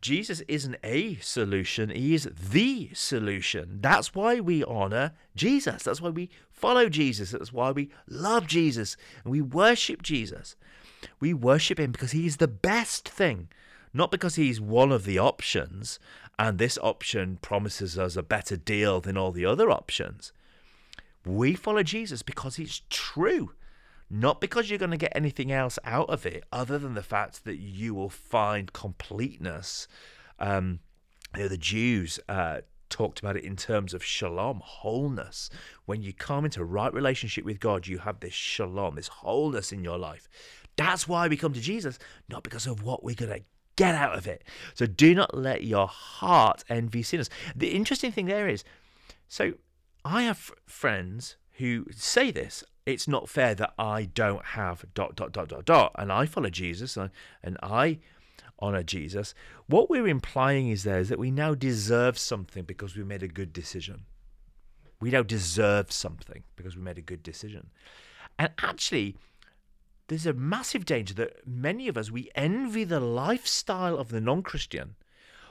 Jesus 0.00 0.42
isn't 0.48 0.76
a 0.82 1.16
solution, 1.16 1.90
He 1.90 2.14
is 2.14 2.30
the 2.32 2.90
solution. 2.94 3.80
That's 3.82 4.14
why 4.14 4.40
we 4.40 4.64
honor 4.64 5.12
Jesus. 5.36 5.82
That's 5.82 6.00
why 6.00 6.10
we 6.10 6.30
follow 6.50 6.88
Jesus. 6.88 7.32
That's 7.32 7.52
why 7.52 7.72
we 7.72 7.90
love 8.08 8.46
Jesus 8.46 8.96
and 9.24 9.30
we 9.30 9.42
worship 9.42 10.02
Jesus. 10.02 10.56
We 11.20 11.34
worship 11.34 11.78
Him 11.78 11.92
because 11.92 12.12
He 12.12 12.26
is 12.26 12.38
the 12.38 12.48
best 12.48 13.06
thing, 13.06 13.48
not 13.92 14.10
because 14.10 14.36
He's 14.36 14.58
one 14.58 14.90
of 14.90 15.04
the 15.04 15.18
options 15.18 15.98
and 16.38 16.58
this 16.58 16.78
option 16.82 17.38
promises 17.42 17.98
us 17.98 18.16
a 18.16 18.22
better 18.22 18.56
deal 18.56 19.00
than 19.00 19.16
all 19.16 19.32
the 19.32 19.44
other 19.44 19.70
options. 19.70 20.32
We 21.26 21.54
follow 21.54 21.82
Jesus 21.82 22.22
because 22.22 22.58
it's 22.58 22.82
true, 22.90 23.52
not 24.08 24.40
because 24.40 24.70
you're 24.70 24.78
going 24.78 24.92
to 24.92 24.96
get 24.96 25.12
anything 25.14 25.50
else 25.50 25.78
out 25.84 26.08
of 26.08 26.24
it 26.24 26.44
other 26.52 26.78
than 26.78 26.94
the 26.94 27.02
fact 27.02 27.44
that 27.44 27.56
you 27.56 27.92
will 27.92 28.08
find 28.08 28.72
completeness. 28.72 29.88
Um, 30.38 30.78
you 31.34 31.42
know, 31.42 31.48
the 31.48 31.58
Jews 31.58 32.20
uh, 32.28 32.60
talked 32.88 33.18
about 33.18 33.36
it 33.36 33.44
in 33.44 33.56
terms 33.56 33.92
of 33.92 34.04
shalom, 34.04 34.60
wholeness. 34.64 35.50
When 35.86 36.02
you 36.02 36.12
come 36.12 36.44
into 36.44 36.64
right 36.64 36.94
relationship 36.94 37.44
with 37.44 37.60
God, 37.60 37.86
you 37.86 37.98
have 37.98 38.20
this 38.20 38.32
shalom, 38.32 38.94
this 38.94 39.08
wholeness 39.08 39.72
in 39.72 39.82
your 39.82 39.98
life. 39.98 40.28
That's 40.76 41.08
why 41.08 41.26
we 41.26 41.36
come 41.36 41.52
to 41.52 41.60
Jesus, 41.60 41.98
not 42.28 42.44
because 42.44 42.68
of 42.68 42.84
what 42.84 43.02
we're 43.02 43.16
going 43.16 43.32
to 43.32 43.44
Get 43.78 43.94
out 43.94 44.18
of 44.18 44.26
it. 44.26 44.42
So 44.74 44.86
do 44.86 45.14
not 45.14 45.38
let 45.38 45.62
your 45.62 45.86
heart 45.86 46.64
envy 46.68 47.04
sinners. 47.04 47.30
The 47.54 47.68
interesting 47.68 48.10
thing 48.10 48.26
there 48.26 48.48
is 48.48 48.64
so 49.28 49.52
I 50.04 50.22
have 50.22 50.50
friends 50.66 51.36
who 51.58 51.86
say 51.92 52.32
this. 52.32 52.64
It's 52.86 53.06
not 53.06 53.28
fair 53.28 53.54
that 53.54 53.74
I 53.78 54.06
don't 54.06 54.44
have 54.44 54.84
dot 54.94 55.14
dot 55.14 55.30
dot 55.30 55.48
dot 55.48 55.64
dot, 55.64 55.92
and 55.94 56.10
I 56.10 56.26
follow 56.26 56.50
Jesus 56.50 56.96
and, 56.96 57.10
and 57.40 57.56
I 57.62 58.00
honor 58.58 58.82
Jesus. 58.82 59.32
What 59.66 59.88
we're 59.88 60.08
implying 60.08 60.70
is 60.70 60.82
there 60.82 60.98
is 60.98 61.08
that 61.10 61.18
we 61.20 61.30
now 61.30 61.54
deserve 61.54 62.18
something 62.18 62.64
because 62.64 62.96
we 62.96 63.04
made 63.04 63.22
a 63.22 63.28
good 63.28 63.52
decision. 63.52 64.06
We 65.00 65.10
now 65.10 65.22
deserve 65.22 65.92
something 65.92 66.42
because 66.56 66.74
we 66.74 66.82
made 66.82 66.98
a 66.98 67.02
good 67.02 67.22
decision. 67.22 67.70
And 68.40 68.50
actually, 68.60 69.16
there's 70.08 70.26
a 70.26 70.32
massive 70.32 70.84
danger 70.84 71.14
that 71.14 71.46
many 71.46 71.86
of 71.86 71.96
us 71.96 72.10
we 72.10 72.30
envy 72.34 72.84
the 72.84 73.00
lifestyle 73.00 73.96
of 73.96 74.08
the 74.08 74.20
non-Christian 74.20 74.96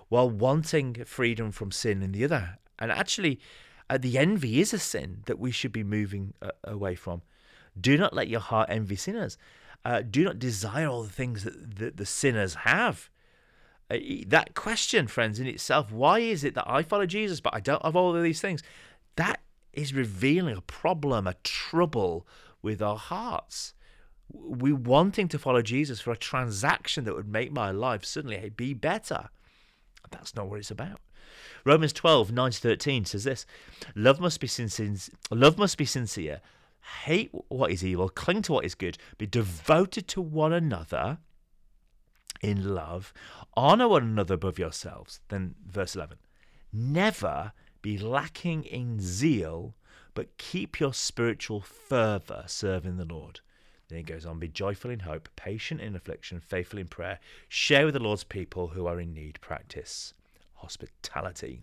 while 0.09 0.29
wanting 0.29 1.05
freedom 1.05 1.51
from 1.51 1.71
sin 1.71 2.01
in 2.01 2.11
the 2.11 2.23
other 2.23 2.57
And 2.79 2.91
actually, 2.91 3.39
uh, 3.89 3.97
the 3.97 4.17
envy 4.17 4.59
is 4.59 4.73
a 4.73 4.79
sin 4.79 5.23
that 5.25 5.39
we 5.39 5.51
should 5.51 5.71
be 5.71 5.83
moving 5.83 6.33
uh, 6.41 6.51
away 6.63 6.95
from. 6.95 7.21
Do 7.79 7.97
not 7.97 8.13
let 8.13 8.27
your 8.27 8.39
heart 8.39 8.69
envy 8.69 8.95
sinners. 8.95 9.37
Uh, 9.85 10.01
do 10.01 10.23
not 10.23 10.39
desire 10.39 10.87
all 10.87 11.03
the 11.03 11.09
things 11.09 11.43
that, 11.43 11.75
that 11.77 11.97
the 11.97 12.05
sinners 12.05 12.55
have. 12.55 13.09
Uh, 13.89 13.97
that 14.27 14.55
question, 14.55 15.07
friends, 15.07 15.39
in 15.39 15.47
itself, 15.47 15.91
why 15.91 16.19
is 16.19 16.43
it 16.43 16.55
that 16.55 16.69
I 16.69 16.83
follow 16.83 17.05
Jesus 17.05 17.39
but 17.39 17.53
I 17.53 17.59
don't 17.59 17.83
have 17.85 17.95
all 17.95 18.15
of 18.15 18.23
these 18.23 18.41
things? 18.41 18.63
That 19.15 19.41
is 19.71 19.93
revealing 19.93 20.57
a 20.57 20.61
problem, 20.61 21.27
a 21.27 21.35
trouble 21.43 22.27
with 22.61 22.81
our 22.81 22.97
hearts. 22.97 23.73
We 24.31 24.71
wanting 24.73 25.27
to 25.29 25.39
follow 25.39 25.61
Jesus 25.61 26.01
for 26.01 26.11
a 26.11 26.17
transaction 26.17 27.05
that 27.05 27.15
would 27.15 27.27
make 27.27 27.51
my 27.51 27.71
life 27.71 28.03
suddenly 28.03 28.49
be 28.49 28.73
better. 28.73 29.29
That's 30.11 30.35
not 30.35 30.47
what 30.49 30.59
it's 30.59 30.71
about. 30.71 30.99
Romans 31.65 31.93
12, 31.93 32.31
9 32.31 32.51
to 32.51 32.59
13 32.59 33.05
says 33.05 33.23
this 33.23 33.45
Love 33.95 34.19
must 34.19 34.39
be 34.39 34.47
sincere, 34.47 34.95
love 35.31 35.57
must 35.57 35.77
be 35.77 35.85
sincere. 35.85 36.41
Hate 37.03 37.31
what 37.49 37.71
is 37.71 37.83
evil, 37.83 38.07
cling 38.07 38.41
to 38.43 38.53
what 38.53 38.65
is 38.65 38.75
good, 38.75 38.97
be 39.17 39.27
devoted 39.27 40.07
to 40.09 40.21
one 40.21 40.53
another 40.53 41.17
in 42.41 42.73
love, 42.73 43.13
honor 43.55 43.87
one 43.87 44.03
another 44.03 44.35
above 44.35 44.59
yourselves. 44.59 45.19
Then 45.27 45.55
verse 45.65 45.95
11. 45.95 46.17
Never 46.71 47.51
be 47.81 47.97
lacking 47.97 48.63
in 48.63 48.99
zeal, 48.99 49.75
but 50.13 50.37
keep 50.37 50.79
your 50.79 50.93
spiritual 50.93 51.61
fervor 51.61 52.43
serving 52.47 52.97
the 52.97 53.05
Lord. 53.05 53.41
Then 53.89 53.97
he 53.99 54.03
goes 54.03 54.25
on, 54.25 54.39
be 54.39 54.49
joyful 54.49 54.91
in 54.91 54.99
hope, 54.99 55.29
patient 55.35 55.79
in 55.79 55.95
affliction, 55.95 56.41
faithful 56.41 56.79
in 56.79 56.87
prayer, 56.87 57.19
share 57.47 57.85
with 57.85 57.93
the 57.93 58.01
Lord's 58.01 58.25
people 58.25 58.69
who 58.69 58.85
are 58.85 58.99
in 58.99 59.13
need, 59.13 59.39
practice 59.39 60.13
hospitality. 60.55 61.61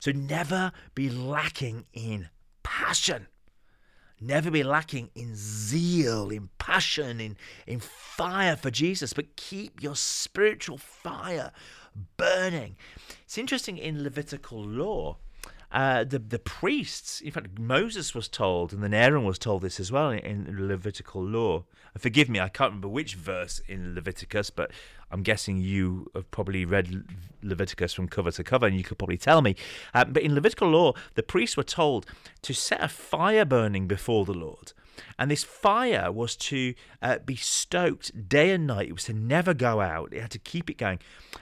So 0.00 0.10
never 0.10 0.72
be 0.94 1.08
lacking 1.08 1.86
in 1.92 2.28
passion. 2.62 3.28
Never 4.20 4.50
be 4.52 4.62
lacking 4.62 5.10
in 5.16 5.34
zeal, 5.34 6.30
in 6.30 6.48
passion, 6.58 7.20
in, 7.20 7.36
in 7.66 7.80
fire 7.80 8.54
for 8.54 8.70
Jesus, 8.70 9.12
but 9.12 9.36
keep 9.36 9.82
your 9.82 9.96
spiritual 9.96 10.78
fire 10.78 11.50
burning. 12.16 12.76
It's 13.24 13.36
interesting 13.36 13.78
in 13.78 14.04
Levitical 14.04 14.62
law, 14.62 15.18
uh, 15.72 16.04
the 16.04 16.18
the 16.18 16.38
priests, 16.38 17.20
in 17.20 17.30
fact, 17.30 17.58
Moses 17.58 18.14
was 18.14 18.28
told, 18.28 18.72
and 18.72 18.82
then 18.82 18.92
Aaron 18.92 19.24
was 19.24 19.38
told 19.38 19.62
this 19.62 19.80
as 19.80 19.90
well 19.90 20.10
in, 20.10 20.18
in 20.20 20.68
Levitical 20.68 21.24
law. 21.24 21.64
Forgive 21.98 22.28
me, 22.28 22.40
I 22.40 22.48
can't 22.48 22.70
remember 22.70 22.88
which 22.88 23.14
verse 23.14 23.60
in 23.68 23.94
Leviticus, 23.94 24.50
but 24.50 24.70
I'm 25.10 25.22
guessing 25.22 25.58
you 25.58 26.10
have 26.14 26.30
probably 26.30 26.64
read 26.64 27.04
Leviticus 27.42 27.92
from 27.92 28.08
cover 28.08 28.30
to 28.30 28.44
cover, 28.44 28.66
and 28.66 28.76
you 28.76 28.84
could 28.84 28.98
probably 28.98 29.18
tell 29.18 29.42
me. 29.42 29.56
Uh, 29.92 30.04
but 30.04 30.22
in 30.22 30.34
Levitical 30.34 30.68
law, 30.68 30.92
the 31.14 31.22
priests 31.22 31.56
were 31.56 31.62
told 31.62 32.06
to 32.42 32.54
set 32.54 32.82
a 32.82 32.88
fire 32.88 33.44
burning 33.44 33.86
before 33.86 34.24
the 34.24 34.34
Lord. 34.34 34.72
And 35.18 35.30
this 35.30 35.44
fire 35.44 36.10
was 36.10 36.36
to 36.36 36.74
uh, 37.00 37.18
be 37.18 37.36
stoked 37.36 38.28
day 38.28 38.50
and 38.50 38.66
night. 38.66 38.88
It 38.88 38.92
was 38.92 39.04
to 39.04 39.12
never 39.12 39.54
go 39.54 39.80
out. 39.80 40.12
It 40.12 40.20
had 40.20 40.30
to 40.32 40.38
keep 40.38 40.68
it 40.70 40.78
going. 40.78 40.98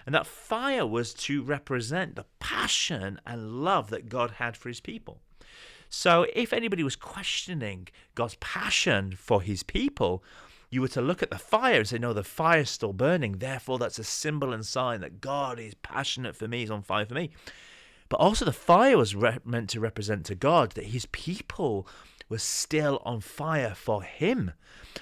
And 0.06 0.14
that 0.14 0.26
fire 0.26 0.86
was 0.86 1.14
to 1.14 1.42
represent 1.42 2.16
the 2.16 2.26
passion 2.38 3.20
and 3.26 3.64
love 3.64 3.90
that 3.90 4.08
God 4.08 4.32
had 4.32 4.56
for 4.56 4.68
his 4.68 4.80
people. 4.80 5.20
So 5.88 6.26
if 6.34 6.52
anybody 6.52 6.84
was 6.84 6.96
questioning 6.96 7.88
God's 8.14 8.36
passion 8.36 9.14
for 9.16 9.42
his 9.42 9.62
people, 9.62 10.22
you 10.70 10.80
were 10.80 10.88
to 10.88 11.02
look 11.02 11.22
at 11.22 11.30
the 11.30 11.38
fire 11.38 11.78
and 11.78 11.88
say, 11.88 11.98
No, 11.98 12.12
the 12.12 12.22
fire's 12.22 12.70
still 12.70 12.92
burning. 12.92 13.38
Therefore, 13.38 13.78
that's 13.78 13.98
a 13.98 14.04
symbol 14.04 14.52
and 14.52 14.64
sign 14.64 15.00
that 15.00 15.20
God 15.20 15.58
is 15.58 15.74
passionate 15.74 16.36
for 16.36 16.46
me, 16.46 16.60
He's 16.60 16.70
on 16.70 16.82
fire 16.82 17.04
for 17.04 17.14
me. 17.14 17.30
But 18.08 18.20
also, 18.20 18.44
the 18.44 18.52
fire 18.52 18.96
was 18.96 19.14
re- 19.14 19.38
meant 19.44 19.70
to 19.70 19.80
represent 19.80 20.26
to 20.26 20.34
God 20.34 20.72
that 20.72 20.86
His 20.86 21.06
people 21.06 21.88
was 22.30 22.42
still 22.42 23.02
on 23.04 23.20
fire 23.20 23.74
for 23.74 24.02
him. 24.02 24.52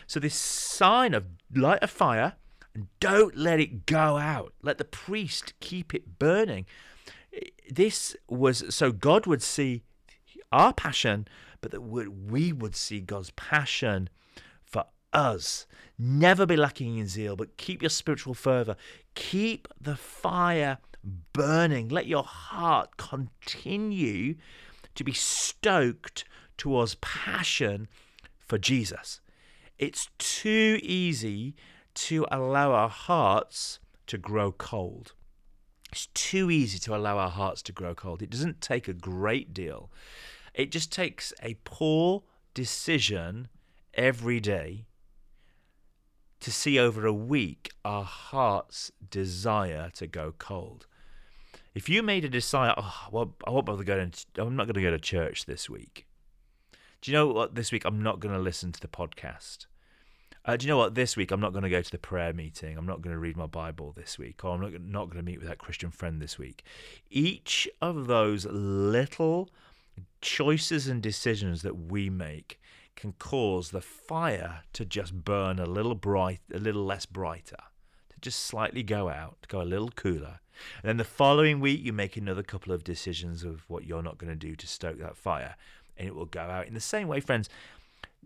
So, 0.09 0.19
this 0.19 0.35
sign 0.35 1.15
of 1.15 1.27
light 1.55 1.79
a 1.83 1.87
fire 1.87 2.35
and 2.75 2.89
don't 2.99 3.37
let 3.37 3.61
it 3.61 3.87
go 3.87 4.17
out, 4.17 4.55
let 4.63 4.79
the 4.79 4.85
priest 4.85 5.53
keep 5.61 5.95
it 5.95 6.19
burning. 6.19 6.67
This 7.71 8.17
was 8.29 8.75
so 8.75 8.91
God 8.91 9.27
would 9.27 9.43
see 9.43 9.83
our 10.51 10.73
passion, 10.73 11.29
but 11.61 11.71
that 11.71 11.83
we 11.83 12.53
would 12.53 12.75
see 12.75 13.01
God's 13.01 13.31
passion 13.33 14.09
for 14.65 14.85
us. 15.13 15.67
Never 15.99 16.47
be 16.47 16.57
lacking 16.57 16.99
in 16.99 17.09
zeal, 17.09 17.37
but 17.37 17.57
keep 17.57 17.83
your 17.83 17.91
spiritual 17.91 18.35
fervor. 18.35 18.77
Keep 19.15 19.69
the 19.81 19.97
fire 19.97 20.79
burning. 21.33 21.89
Let 21.89 22.07
your 22.07 22.25
heart 22.25 22.97
continue 22.97 24.37
to 24.95 25.05
be 25.05 25.13
stoked 25.13 26.25
towards 26.59 26.97
passion 26.97 27.89
for 28.39 28.59
Jesus. 28.59 29.21
It's 29.79 30.11
too 30.19 30.79
easy 30.83 31.55
to 31.95 32.27
allow 32.31 32.73
our 32.73 32.89
hearts 32.89 33.79
to 34.09 34.19
grow 34.19 34.53
cold. 34.53 35.15
It's 35.91 36.09
too 36.09 36.51
easy 36.51 36.79
to 36.81 36.95
allow 36.95 37.17
our 37.19 37.31
hearts 37.31 37.63
to 37.63 37.73
grow 37.73 37.95
cold. 37.95 38.23
It 38.23 38.31
doesn't 38.31 38.61
take 38.61 38.89
a 38.89 38.93
great 38.93 39.55
deal. 39.55 39.91
It 40.53 40.71
just 40.71 40.93
takes 40.93 41.33
a 41.43 41.57
poor 41.65 42.25
decision 42.53 43.49
every 43.95 44.41
day 44.41 44.87
to 46.41 46.53
see 46.53 46.79
over 46.79 47.07
a 47.07 47.13
week 47.13 47.71
our 47.85 48.05
heart's 48.05 48.93
desire 49.11 49.91
to 49.95 50.07
go 50.07 50.35
cold. 50.39 50.87
If 51.75 51.89
you 51.89 52.03
made 52.03 52.25
a 52.25 52.29
desire, 52.29 52.75
oh, 52.77 53.07
well, 53.13 53.35
I 53.47 53.51
won't 53.51 53.67
bother 53.67 53.85
going. 53.85 54.13
I'm 54.37 54.57
not 54.57 54.67
going 54.67 54.75
to 54.75 54.83
go 54.83 54.91
to 54.91 54.99
church 54.99 55.47
this 55.47 55.71
week. 55.71 56.08
Do 57.01 57.11
you 57.11 57.17
know 57.17 57.29
what? 57.29 57.55
This 57.55 57.71
week 57.71 57.85
I'm 57.85 58.03
not 58.03 58.19
going 58.21 58.35
to 58.35 58.41
listen 58.41 58.73
to 58.73 58.81
the 58.81 58.89
podcast. 58.89 59.67
Uh, 60.45 60.57
do 60.57 60.67
you 60.67 60.73
know 60.73 60.79
what? 60.79 60.95
This 60.95 61.17
week 61.17 61.31
I'm 61.31 61.41
not 61.41 61.53
going 61.53 61.63
to 61.63 61.71
go 61.71 61.83
to 61.83 61.91
the 61.91 61.99
prayer 61.99 62.33
meeting. 62.33 62.77
I'm 62.77 62.87
not 62.87 63.03
going 63.03 63.15
to 63.15 63.21
read 63.21 63.37
my 63.37 63.47
Bible 63.47 63.93
this 63.97 64.19
week, 64.19 64.45
or 64.45 64.55
I'm 64.55 64.61
not, 64.61 64.81
not 64.81 65.05
going 65.07 65.25
to 65.25 65.31
meet 65.31 65.39
with 65.39 65.49
that 65.49 65.59
Christian 65.59 65.91
friend 65.91 66.21
this 66.21 66.39
week. 66.39 66.65
Each 67.11 67.69
of 67.81 68.07
those 68.07 68.47
little 68.47 69.51
choices 70.21 70.89
and 70.89 71.03
decisions 71.03 71.63
that 71.63 71.77
we 71.91 72.11
make 72.11 72.61
can 72.97 73.13
cause 73.13 73.71
the 73.71 73.81
fire 73.81 74.63
to 74.73 74.85
just 74.85 75.25
burn 75.25 75.61
a 75.61 75.67
little 75.67 75.95
bright, 75.95 76.41
a 76.53 76.59
little 76.59 76.85
less 76.85 77.07
brighter, 77.07 77.57
to 78.09 78.21
just 78.21 78.41
slightly 78.41 78.83
go 78.83 79.09
out, 79.09 79.37
to 79.43 79.49
go 79.49 79.63
a 79.63 79.65
little 79.65 79.91
cooler. 79.91 80.41
And 80.83 80.89
then 80.89 80.97
the 80.97 81.05
following 81.05 81.61
week, 81.61 81.85
you 81.85 81.93
make 81.93 82.17
another 82.17 82.43
couple 82.43 82.73
of 82.73 82.83
decisions 82.83 83.45
of 83.45 83.63
what 83.69 83.85
you're 83.85 84.03
not 84.03 84.19
going 84.19 84.31
to 84.31 84.37
do 84.37 84.57
to 84.57 84.67
stoke 84.67 84.99
that 84.99 85.17
fire 85.17 85.55
and 85.99 86.09
it 86.09 86.15
will 86.15 86.27
go 86.27 86.41
out. 86.41 86.67
In 86.67 86.75
the 86.75 86.81
same 86.81 87.09
way, 87.09 87.21
friends, 87.21 87.49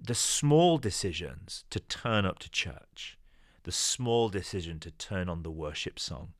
the 0.01 0.15
small 0.15 0.79
decisions 0.79 1.65
to 1.71 1.81
turn 1.81 2.27
up 2.27 2.39
to 2.41 2.51
church, 2.51 3.17
the 3.65 3.73
small 3.73 4.29
decision 4.29 4.81
to 4.81 4.91
turn 4.91 5.29
on 5.29 5.43
the 5.43 5.51
worship 5.51 5.99
song, 5.99 6.33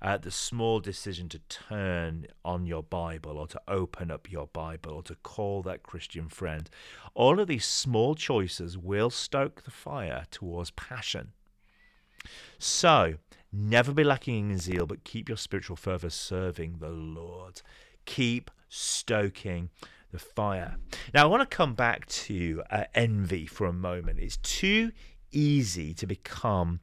uh, 0.00 0.16
the 0.16 0.30
small 0.30 0.78
decision 0.78 1.28
to 1.28 1.40
turn 1.48 2.26
on 2.44 2.66
your 2.66 2.82
Bible 2.82 3.36
or 3.36 3.46
to 3.48 3.60
open 3.66 4.10
up 4.10 4.30
your 4.30 4.46
Bible 4.46 4.92
or 4.92 5.02
to 5.02 5.16
call 5.16 5.62
that 5.62 5.82
Christian 5.82 6.28
friend, 6.28 6.70
all 7.14 7.40
of 7.40 7.48
these 7.48 7.66
small 7.66 8.14
choices 8.14 8.78
will 8.78 9.10
stoke 9.10 9.64
the 9.64 9.70
fire 9.70 10.24
towards 10.30 10.70
passion. 10.72 11.32
So, 12.58 13.14
never 13.52 13.92
be 13.92 14.04
lacking 14.04 14.50
in 14.50 14.58
zeal, 14.58 14.86
but 14.86 15.04
keep 15.04 15.28
your 15.28 15.38
spiritual 15.38 15.76
fervor 15.76 16.10
serving 16.10 16.76
the 16.78 16.90
Lord. 16.90 17.62
Keep 18.04 18.50
stoking 18.68 19.70
the 20.12 20.18
fire. 20.18 20.76
Now, 21.12 21.24
I 21.24 21.26
want 21.26 21.48
to 21.48 21.56
come 21.56 21.74
back 21.74 22.06
to 22.06 22.62
uh, 22.70 22.84
envy 22.94 23.46
for 23.46 23.66
a 23.66 23.72
moment. 23.72 24.18
It's 24.18 24.38
too 24.38 24.92
easy 25.30 25.94
to 25.94 26.06
become 26.06 26.80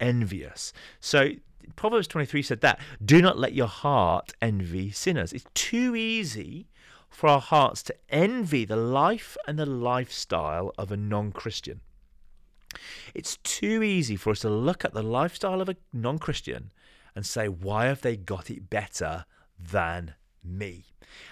envious. 0.00 0.72
So, 1.00 1.30
Proverbs 1.76 2.08
23 2.08 2.42
said 2.42 2.60
that 2.62 2.80
do 3.04 3.20
not 3.20 3.38
let 3.38 3.52
your 3.52 3.66
heart 3.66 4.32
envy 4.40 4.90
sinners. 4.90 5.32
It's 5.32 5.46
too 5.54 5.94
easy 5.94 6.68
for 7.08 7.28
our 7.28 7.40
hearts 7.40 7.82
to 7.84 7.94
envy 8.10 8.64
the 8.64 8.76
life 8.76 9.36
and 9.46 9.58
the 9.58 9.66
lifestyle 9.66 10.72
of 10.78 10.92
a 10.92 10.96
non 10.96 11.32
Christian. 11.32 11.80
It's 13.14 13.38
too 13.38 13.82
easy 13.82 14.16
for 14.16 14.30
us 14.30 14.40
to 14.40 14.50
look 14.50 14.84
at 14.84 14.92
the 14.92 15.02
lifestyle 15.02 15.60
of 15.60 15.68
a 15.68 15.76
non 15.92 16.18
Christian 16.18 16.72
and 17.14 17.26
say, 17.26 17.48
why 17.48 17.86
have 17.86 18.02
they 18.02 18.16
got 18.16 18.50
it 18.50 18.70
better 18.70 19.24
than 19.58 20.14
me. 20.48 20.84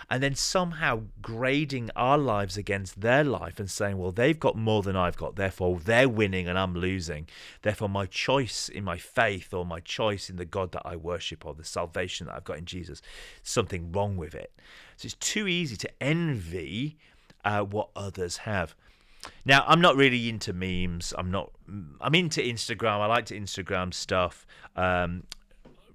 And 0.08 0.22
then 0.22 0.34
somehow 0.34 1.02
grading 1.20 1.90
our 1.96 2.16
lives 2.16 2.56
against 2.56 3.00
their 3.00 3.24
life 3.24 3.58
and 3.58 3.70
saying, 3.70 3.98
well, 3.98 4.12
they've 4.12 4.38
got 4.38 4.56
more 4.56 4.82
than 4.82 4.96
I've 4.96 5.16
got, 5.16 5.36
therefore 5.36 5.78
they're 5.78 6.08
winning 6.08 6.48
and 6.48 6.58
I'm 6.58 6.74
losing. 6.74 7.28
Therefore, 7.62 7.88
my 7.88 8.06
choice 8.06 8.68
in 8.68 8.84
my 8.84 8.98
faith 8.98 9.52
or 9.52 9.66
my 9.66 9.80
choice 9.80 10.30
in 10.30 10.36
the 10.36 10.44
God 10.44 10.72
that 10.72 10.82
I 10.84 10.96
worship 10.96 11.44
or 11.44 11.54
the 11.54 11.64
salvation 11.64 12.26
that 12.26 12.36
I've 12.36 12.44
got 12.44 12.58
in 12.58 12.64
Jesus, 12.64 13.02
something 13.42 13.92
wrong 13.92 14.16
with 14.16 14.34
it. 14.34 14.52
So 14.96 15.06
it's 15.06 15.14
too 15.14 15.46
easy 15.46 15.76
to 15.76 15.90
envy 16.00 16.96
uh, 17.44 17.62
what 17.62 17.90
others 17.94 18.38
have. 18.38 18.74
Now, 19.44 19.64
I'm 19.66 19.80
not 19.80 19.96
really 19.96 20.28
into 20.28 20.52
memes. 20.52 21.12
I'm 21.18 21.30
not. 21.30 21.50
I'm 22.00 22.14
into 22.14 22.40
Instagram. 22.40 23.00
I 23.00 23.06
like 23.06 23.26
to 23.26 23.38
Instagram 23.38 23.92
stuff. 23.92 24.46
Um, 24.76 25.24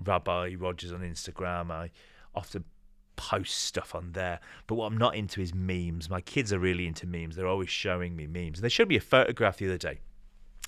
Rabbi 0.04 0.56
Rogers 0.58 0.92
on 0.92 1.00
Instagram. 1.00 1.72
I 1.72 1.92
often 2.36 2.66
post 3.16 3.58
stuff 3.58 3.94
on 3.96 4.14
there. 4.14 4.40
But 4.68 4.76
what 4.76 4.88
I'm 4.88 4.98
not 4.98 5.16
into 5.16 5.42
is 5.42 5.54
memes. 5.54 6.10
My 6.10 6.22
kids 6.22 6.52
are 6.52 6.60
really 6.60 6.88
into 6.88 7.06
memes. 7.06 7.36
They're 7.36 7.48
always 7.48 7.70
showing 7.70 8.16
me 8.16 8.28
memes. 8.28 8.62
They 8.62 8.70
showed 8.70 8.88
me 8.88 8.96
a 8.96 9.02
photograph 9.02 9.58
the 9.58 9.68
other 9.68 9.78
day. 9.78 10.00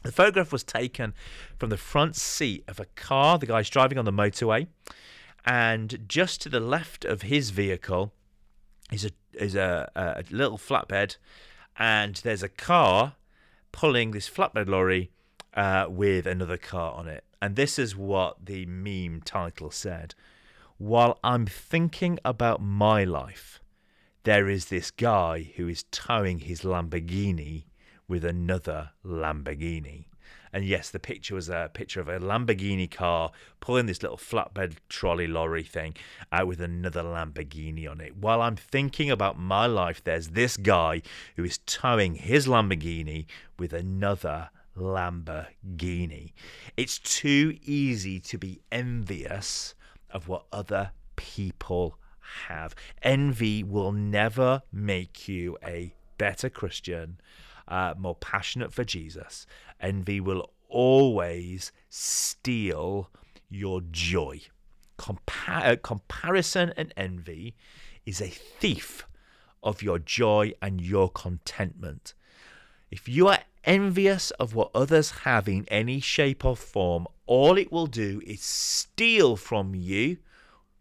The 0.04 0.12
photograph 0.12 0.52
was 0.52 0.64
taken 0.64 1.14
from 1.58 1.70
the 1.70 1.78
front 1.78 2.16
seat 2.16 2.64
of 2.68 2.80
a 2.80 2.86
car. 2.86 3.40
The 3.40 3.46
guy's 3.46 3.70
driving 3.70 3.98
on 3.98 4.06
the 4.06 4.12
motorway, 4.12 4.68
and 5.46 6.04
just 6.08 6.42
to 6.42 6.50
the 6.50 6.60
left 6.60 7.06
of 7.06 7.24
his 7.24 7.52
vehicle 7.52 8.14
is 8.92 9.06
a 9.06 9.12
is 9.34 9.56
a, 9.56 9.90
a 9.96 10.24
little 10.30 10.58
flatbed, 10.58 11.16
and 11.78 12.16
there's 12.18 12.44
a 12.44 12.50
car 12.50 13.16
pulling 13.72 14.12
this 14.12 14.30
flatbed 14.30 14.68
lorry 14.68 15.10
uh, 15.54 15.86
with 15.90 16.28
another 16.28 16.58
car 16.58 16.94
on 16.94 17.08
it. 17.08 17.24
And 17.42 17.56
this 17.56 17.80
is 17.80 17.96
what 17.96 18.46
the 18.46 18.66
meme 18.66 19.22
title 19.22 19.72
said 19.72 20.16
while 20.84 21.18
I'm 21.24 21.46
thinking 21.46 22.20
about 22.26 22.62
my 22.62 23.06
life, 23.06 23.62
there 24.24 24.50
is 24.50 24.66
this 24.66 24.92
guy 24.92 25.54
who 25.56 25.70
is 25.70 25.86
towing 25.92 26.40
his 26.40 26.64
Lamborghini 26.64 27.68
with 28.10 28.26
another 28.26 28.90
Lamborghini. 29.06 30.08
And 30.52 30.66
yes, 30.66 30.90
the 30.90 31.00
picture 31.00 31.36
was 31.36 31.48
a 31.48 31.72
picture 31.74 32.02
of 32.02 32.10
a 32.10 32.20
Lamborghini 32.20 32.92
car 32.92 33.32
pulling 33.62 33.86
this 33.86 34.04
little 34.04 34.18
flatbed 34.18 34.76
trolley 34.90 35.26
lorry 35.26 35.64
thing 35.64 35.96
out 36.34 36.48
with 36.48 36.60
another 36.60 37.02
Lamborghini 37.02 37.90
on 37.90 38.02
it. 38.02 38.18
While 38.18 38.42
I'm 38.42 38.58
thinking 38.58 39.10
about 39.10 39.40
my 39.40 39.68
life, 39.68 40.04
there's 40.04 40.30
this 40.30 40.58
guy 40.58 41.02
who 41.38 41.46
is 41.46 41.60
towing 41.60 42.16
his 42.16 42.46
Lamborghini 42.46 43.26
with 43.58 43.72
another 43.72 44.50
Lamborghini. 44.78 46.34
It's 46.76 47.00
too 47.00 47.58
easy 47.64 48.20
to 48.20 48.38
be 48.38 48.60
envious 48.70 49.76
of 50.14 50.28
what 50.28 50.46
other 50.52 50.92
people 51.16 51.98
have. 52.48 52.74
Envy 53.02 53.64
will 53.64 53.92
never 53.92 54.62
make 54.72 55.28
you 55.28 55.58
a 55.66 55.94
better 56.18 56.50
Christian, 56.50 57.20
uh, 57.68 57.94
more 57.98 58.16
passionate 58.16 58.74
for 58.74 58.84
Jesus. 58.84 59.46
Envy 59.82 60.20
will 60.22 60.52
always 60.70 61.72
steal 61.90 63.10
your 63.50 63.82
joy. 63.92 64.42
Compa- 64.98 65.66
uh, 65.66 65.76
comparison 65.76 66.74
and 66.78 66.94
envy 66.96 67.56
is 68.06 68.22
a 68.22 68.28
thief 68.28 69.06
of 69.62 69.82
your 69.82 70.00
joy 70.00 70.54
and 70.62 70.82
your 70.82 71.10
contentment. 71.10 72.14
If 72.92 73.08
you 73.08 73.28
are 73.28 73.40
envious 73.64 74.32
of 74.32 74.54
what 74.54 74.72
others 74.76 75.12
have 75.24 75.48
in 75.48 75.66
any 75.70 76.00
shape 76.00 76.46
or 76.46 76.56
form, 76.56 77.08
all 77.26 77.58
it 77.58 77.72
will 77.72 77.88
do 77.88 78.22
is 78.26 78.42
steal 78.42 79.36
from 79.36 79.76
you 79.76 80.18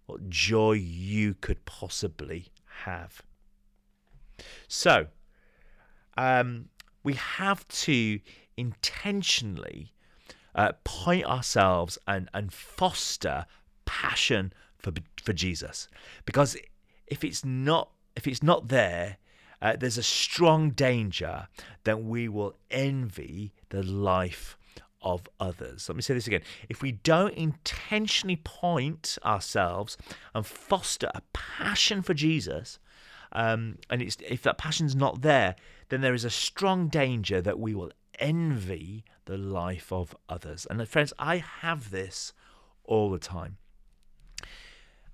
what 0.06 0.28
joy 0.28 0.72
you 0.72 1.34
could 1.34 1.64
possibly 1.64 2.48
have. 2.84 3.22
So, 4.66 5.06
um, 6.16 6.68
we 7.04 7.14
have 7.14 7.66
to 7.68 8.20
intentionally 8.56 9.92
uh, 10.54 10.72
point 10.84 11.24
ourselves 11.24 11.98
and, 12.06 12.28
and 12.34 12.52
foster 12.52 13.46
passion 13.84 14.52
for 14.78 14.92
for 15.22 15.32
Jesus, 15.32 15.88
because 16.24 16.56
if 17.06 17.22
it's 17.24 17.44
not 17.44 17.90
if 18.16 18.26
it's 18.26 18.42
not 18.42 18.68
there, 18.68 19.18
uh, 19.60 19.76
there's 19.76 19.98
a 19.98 20.02
strong 20.02 20.70
danger 20.70 21.48
that 21.84 22.02
we 22.02 22.28
will 22.28 22.54
envy 22.70 23.52
the 23.70 23.82
life 23.82 24.58
of 25.02 25.28
others. 25.40 25.88
Let 25.88 25.96
me 25.96 26.02
say 26.02 26.14
this 26.14 26.26
again. 26.26 26.42
If 26.68 26.82
we 26.82 26.92
don't 26.92 27.34
intentionally 27.34 28.36
point 28.36 29.18
ourselves 29.24 29.96
and 30.34 30.46
foster 30.46 31.10
a 31.14 31.22
passion 31.32 32.02
for 32.02 32.14
Jesus, 32.14 32.78
um, 33.32 33.78
and 33.88 34.02
if 34.02 34.42
that 34.42 34.58
passion's 34.58 34.94
not 34.94 35.22
there, 35.22 35.56
then 35.88 36.00
there 36.00 36.14
is 36.14 36.24
a 36.24 36.30
strong 36.30 36.88
danger 36.88 37.40
that 37.40 37.58
we 37.58 37.74
will 37.74 37.92
envy 38.18 39.04
the 39.24 39.38
life 39.38 39.92
of 39.92 40.16
others. 40.28 40.66
And 40.70 40.86
friends, 40.88 41.12
I 41.18 41.36
have 41.36 41.90
this 41.90 42.32
all 42.84 43.10
the 43.10 43.18
time. 43.18 43.56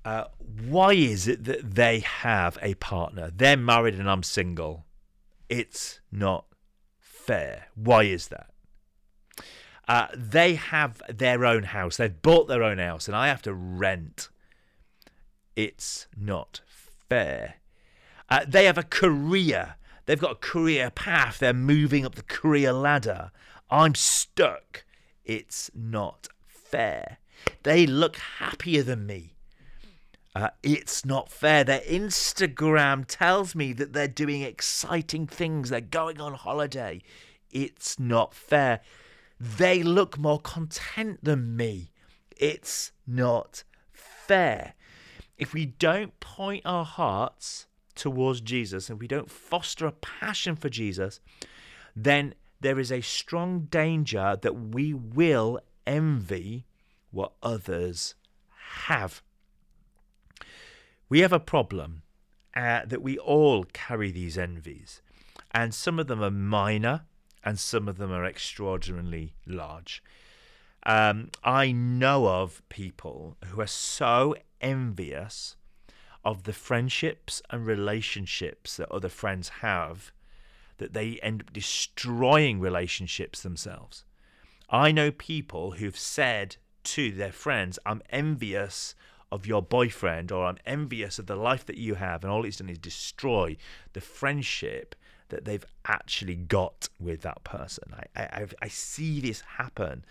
Uh, 0.05 0.25
why 0.67 0.95
is 0.95 1.29
it 1.29 1.45
that 1.45 1.75
they 1.75 2.01
have 2.01 2.59
a 2.63 2.75
partner? 2.75 3.31
They're 3.35 3.57
married 3.57 3.95
and 3.95 4.09
I'm 4.09 4.23
single. 4.23 4.87
It's 5.49 6.01
not 6.11 6.47
fair. 6.99 7.67
Why 7.75 8.05
is 8.05 8.29
that? 8.29 8.51
Uh, 9.89 10.09
they 10.15 10.55
have 10.55 11.03
their 11.09 11.47
own 11.47 11.63
house. 11.65 11.97
They've 11.97 12.23
bought 12.23 12.47
their 12.47 12.63
own 12.63 12.79
house, 12.79 13.09
and 13.09 13.17
I 13.17 13.29
have 13.29 13.43
to 13.43 13.55
rent. 13.55 14.29
It's 15.57 16.07
not 16.17 16.61
fair. 17.09 17.55
Uh, 18.29 18.45
they 18.47 18.67
have 18.67 18.77
a 18.77 18.83
career. 18.83 19.77
They've 20.05 20.21
got 20.21 20.33
a 20.33 20.37
career 20.37 20.91
path. 20.91 21.39
They're 21.39 21.55
moving 21.55 22.05
up 22.05 22.15
the 22.15 22.23
career 22.23 22.73
ladder. 22.73 23.31
I'm 23.71 23.95
stuck. 23.95 24.85
It's 25.25 25.71
not 25.75 26.29
fair. 26.47 27.19
They 27.63 27.87
look 27.87 28.17
happier 28.17 28.83
than 28.83 29.07
me. 29.07 29.35
Uh, 30.35 30.51
it's 30.63 31.05
not 31.05 31.31
fair. 31.31 31.65
Their 31.65 31.81
Instagram 31.81 33.05
tells 33.07 33.55
me 33.55 33.73
that 33.73 33.93
they're 33.93 34.07
doing 34.07 34.43
exciting 34.43 35.27
things. 35.27 35.71
They're 35.71 35.81
going 35.81 36.21
on 36.21 36.35
holiday. 36.35 37.01
It's 37.51 37.99
not 37.99 38.35
fair. 38.35 38.81
They 39.41 39.83
look 39.83 40.19
more 40.19 40.41
content 40.41 41.23
than 41.23 41.57
me. 41.57 41.93
It's 42.37 42.93
not 43.07 43.65
fair. 43.93 44.75
If 45.37 45.53
we 45.53 45.67
don't 45.67 46.19
point 46.19 46.63
our 46.65 46.85
hearts 46.85 47.67
towards 47.95 48.41
Jesus 48.41 48.91
and 48.91 49.01
we 49.01 49.07
don't 49.07 49.31
foster 49.31 49.87
a 49.87 49.93
passion 49.93 50.57
for 50.57 50.69
Jesus, 50.69 51.21
then 51.95 52.35
there 52.61 52.79
is 52.79 52.91
a 52.91 53.01
strong 53.01 53.67
danger 53.71 54.37
that 54.41 54.55
we 54.55 54.93
will 54.93 55.61
envy 55.87 56.67
what 57.11 57.33
others 57.43 58.15
have. 58.87 59.23
We 61.09 61.21
have 61.21 61.33
a 61.33 61.41
problem 61.41 62.03
uh, 62.55 62.85
that 62.87 63.03
we 63.03 63.17
all 63.19 63.65
carry 63.73 64.11
these 64.11 64.37
envies, 64.37 65.01
and 65.53 65.73
some 65.73 65.99
of 65.99 66.07
them 66.09 66.23
are 66.23 66.31
minor 66.31 67.03
and 67.45 67.59
some 67.59 67.89
of 67.89 67.99
them 67.99 68.13
are 68.13 68.25
extraordinarily 68.25 69.35
large. 69.47 70.03
Um, 70.85 71.31
I 71.45 71.73
know 71.73 72.27
of 72.29 72.63
people 72.69 73.37
who 73.47 73.61
are 73.61 73.67
so 73.67 74.35
envious 74.61 75.57
of 76.25 76.45
the 76.45 76.53
friendships 76.53 77.43
and 77.51 77.67
relationships 77.67 78.77
that 78.77 78.91
other 78.91 79.09
friends 79.09 79.49
have 79.61 80.13
that 80.79 80.93
they 80.93 81.19
end 81.23 81.43
up 81.43 81.53
destroying 81.53 82.61
relationships 82.61 83.43
themselves. 83.43 84.05
I 84.71 84.93
know 84.93 85.11
people 85.11 85.73
who've 85.73 85.99
said 85.99 86.57
to 86.85 87.11
their 87.11 87.33
friends, 87.33 87.79
I'm 87.85 88.03
envious 88.11 88.95
of 89.31 89.47
your 89.47 89.63
boyfriend 89.63 90.33
or 90.33 90.47
I'm 90.47 90.59
envious 90.65 91.19
of 91.19 91.27
the 91.27 91.37
life 91.37 91.67
that 91.67 91.77
you 91.77 91.97
have, 91.97 92.25
and 92.25 92.33
all 92.33 92.45
it's 92.45 92.59
done 92.59 92.71
is 92.71 92.79
destroy 92.79 93.57
the 93.93 94.01
friendship 94.01 94.95
that 95.29 95.45
they've 95.45 95.65
actually 95.87 96.37
got 96.37 96.89
with 96.99 97.23
that 97.23 97.45
person. 97.45 97.95
I, 98.17 98.23
I, 98.23 98.47
I 98.63 98.69
see 98.69 99.21
this 99.21 99.43
happen 99.59 100.05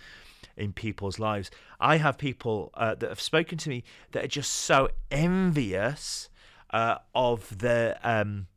in 0.55 0.73
people's 0.73 1.19
lives. 1.19 1.51
I 1.79 1.97
have 1.97 2.17
people 2.17 2.71
uh, 2.73 2.95
that 2.95 3.09
have 3.09 3.21
spoken 3.21 3.57
to 3.59 3.69
me 3.69 3.83
that 4.11 4.25
are 4.25 4.29
just 4.29 4.51
so 4.51 4.89
envious 5.11 6.29
uh, 6.71 6.97
of 7.15 7.59
the 7.59 7.97
um, 8.03 8.47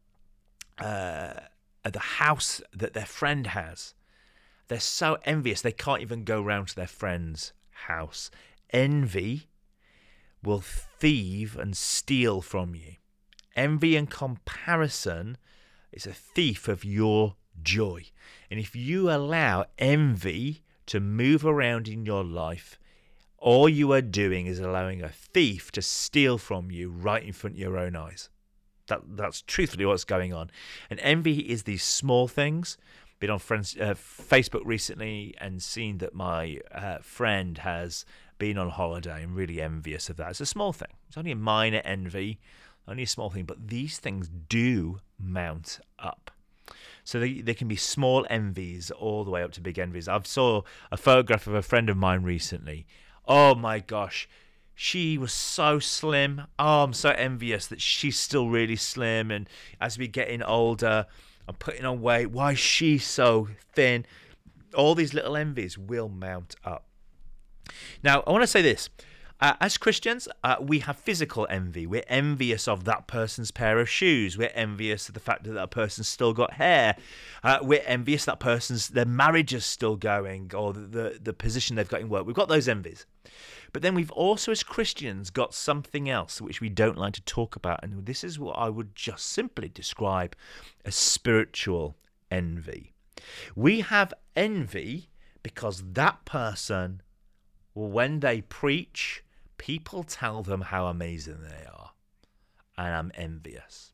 uh, 0.78 1.34
the 1.90 1.98
house 1.98 2.60
that 2.74 2.94
their 2.94 3.06
friend 3.06 3.48
has. 3.48 3.94
They're 4.68 4.80
so 4.80 5.18
envious 5.24 5.60
they 5.62 5.72
can't 5.72 6.02
even 6.02 6.24
go 6.24 6.40
round 6.40 6.68
to 6.68 6.76
their 6.76 6.86
friend's 6.86 7.52
house. 7.70 8.30
Envy 8.70 9.48
will 10.42 10.60
thieve 10.60 11.56
and 11.56 11.76
steal 11.76 12.40
from 12.40 12.74
you. 12.74 12.94
Envy 13.56 13.96
and 13.96 14.08
comparison 14.08 15.36
it's 15.92 16.06
a 16.06 16.12
thief 16.12 16.68
of 16.68 16.84
your 16.84 17.36
joy. 17.62 18.04
And 18.50 18.58
if 18.60 18.74
you 18.74 19.10
allow 19.10 19.66
envy 19.78 20.62
to 20.86 21.00
move 21.00 21.44
around 21.44 21.88
in 21.88 22.04
your 22.04 22.24
life, 22.24 22.78
all 23.38 23.68
you 23.68 23.92
are 23.92 24.02
doing 24.02 24.46
is 24.46 24.60
allowing 24.60 25.02
a 25.02 25.08
thief 25.08 25.72
to 25.72 25.82
steal 25.82 26.36
from 26.38 26.70
you 26.70 26.90
right 26.90 27.22
in 27.22 27.32
front 27.32 27.56
of 27.56 27.60
your 27.60 27.78
own 27.78 27.96
eyes. 27.96 28.28
That, 28.88 29.02
that's 29.16 29.42
truthfully 29.42 29.86
what's 29.86 30.04
going 30.04 30.34
on. 30.34 30.50
And 30.90 31.00
envy 31.00 31.38
is 31.40 31.62
these 31.62 31.82
small 31.82 32.28
things. 32.28 32.76
Been 33.18 33.30
on 33.30 33.38
friends, 33.38 33.76
uh, 33.78 33.94
Facebook 33.94 34.62
recently 34.64 35.34
and 35.38 35.62
seen 35.62 35.98
that 35.98 36.14
my 36.14 36.60
uh, 36.72 36.98
friend 37.02 37.58
has 37.58 38.04
been 38.38 38.58
on 38.58 38.70
holiday 38.70 39.22
and 39.22 39.36
really 39.36 39.60
envious 39.60 40.08
of 40.08 40.16
that. 40.16 40.30
It's 40.30 40.40
a 40.40 40.46
small 40.46 40.72
thing. 40.72 40.88
It's 41.06 41.18
only 41.18 41.30
a 41.30 41.36
minor 41.36 41.82
envy 41.84 42.40
only 42.90 43.04
a 43.04 43.06
small 43.06 43.30
thing, 43.30 43.44
but 43.44 43.68
these 43.68 43.98
things 43.98 44.28
do 44.48 45.00
mount 45.18 45.80
up. 45.98 46.30
So 47.04 47.18
they, 47.18 47.40
they 47.40 47.54
can 47.54 47.68
be 47.68 47.76
small 47.76 48.26
envies 48.28 48.90
all 48.90 49.24
the 49.24 49.30
way 49.30 49.42
up 49.42 49.52
to 49.52 49.60
big 49.60 49.78
envies. 49.78 50.08
I've 50.08 50.26
saw 50.26 50.62
a 50.90 50.96
photograph 50.96 51.46
of 51.46 51.54
a 51.54 51.62
friend 51.62 51.88
of 51.88 51.96
mine 51.96 52.22
recently. 52.22 52.86
Oh 53.26 53.54
my 53.54 53.78
gosh, 53.78 54.28
she 54.74 55.18
was 55.18 55.32
so 55.32 55.78
slim. 55.78 56.42
Oh, 56.58 56.84
I'm 56.84 56.92
so 56.92 57.10
envious 57.10 57.66
that 57.68 57.80
she's 57.80 58.18
still 58.18 58.48
really 58.48 58.76
slim. 58.76 59.30
And 59.30 59.48
as 59.80 59.98
we're 59.98 60.08
getting 60.08 60.42
older, 60.42 61.06
I'm 61.46 61.54
putting 61.54 61.84
on 61.84 62.00
weight. 62.00 62.30
Why 62.30 62.52
is 62.52 62.58
she 62.58 62.98
so 62.98 63.48
thin? 63.72 64.04
All 64.74 64.94
these 64.94 65.14
little 65.14 65.36
envies 65.36 65.76
will 65.76 66.08
mount 66.08 66.56
up. 66.64 66.86
Now, 68.02 68.22
I 68.26 68.30
want 68.30 68.42
to 68.42 68.48
say 68.48 68.62
this. 68.62 68.88
Uh, 69.40 69.54
as 69.58 69.78
Christians, 69.78 70.28
uh, 70.44 70.56
we 70.60 70.80
have 70.80 70.98
physical 70.98 71.46
envy. 71.48 71.86
We're 71.86 72.04
envious 72.08 72.68
of 72.68 72.84
that 72.84 73.06
person's 73.06 73.50
pair 73.50 73.78
of 73.80 73.88
shoes. 73.88 74.36
We're 74.36 74.52
envious 74.54 75.08
of 75.08 75.14
the 75.14 75.20
fact 75.20 75.44
that 75.44 75.52
that 75.52 75.70
person's 75.70 76.08
still 76.08 76.34
got 76.34 76.54
hair. 76.54 76.96
Uh, 77.42 77.58
we're 77.62 77.82
envious 77.86 78.26
that 78.26 78.38
person's 78.38 78.88
their 78.88 79.06
marriage 79.06 79.54
is 79.54 79.64
still 79.64 79.96
going 79.96 80.52
or 80.54 80.74
the, 80.74 80.80
the, 80.80 81.18
the 81.22 81.32
position 81.32 81.76
they've 81.76 81.88
got 81.88 82.02
in 82.02 82.10
work. 82.10 82.26
We've 82.26 82.36
got 82.36 82.48
those 82.48 82.68
envies. 82.68 83.06
But 83.72 83.80
then 83.80 83.94
we've 83.94 84.10
also, 84.10 84.52
as 84.52 84.62
Christians, 84.62 85.30
got 85.30 85.54
something 85.54 86.10
else 86.10 86.40
which 86.40 86.60
we 86.60 86.68
don't 86.68 86.98
like 86.98 87.14
to 87.14 87.22
talk 87.22 87.56
about. 87.56 87.82
And 87.82 88.04
this 88.04 88.22
is 88.22 88.38
what 88.38 88.58
I 88.58 88.68
would 88.68 88.94
just 88.94 89.26
simply 89.26 89.68
describe 89.68 90.36
as 90.84 90.96
spiritual 90.96 91.96
envy. 92.30 92.92
We 93.56 93.80
have 93.80 94.12
envy 94.36 95.08
because 95.42 95.82
that 95.92 96.26
person, 96.26 97.00
when 97.72 98.20
they 98.20 98.42
preach, 98.42 99.22
people 99.60 100.02
tell 100.02 100.42
them 100.42 100.62
how 100.62 100.86
amazing 100.86 101.42
they 101.42 101.66
are, 101.70 101.90
and 102.78 102.94
I'm 102.94 103.12
envious. 103.14 103.92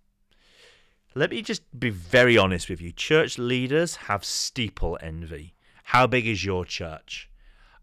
Let 1.13 1.31
me 1.31 1.43
just 1.43 1.63
be 1.77 1.91
very 1.91 2.39
honest 2.39 2.71
with 2.71 2.81
you. 2.81 2.93
Church 2.93 3.37
leaders 3.37 3.97
have 3.97 4.25
steeple 4.25 4.97
envy. 5.03 5.55
How 5.83 6.07
big 6.07 6.25
is 6.25 6.45
your 6.45 6.65
church? 6.65 7.29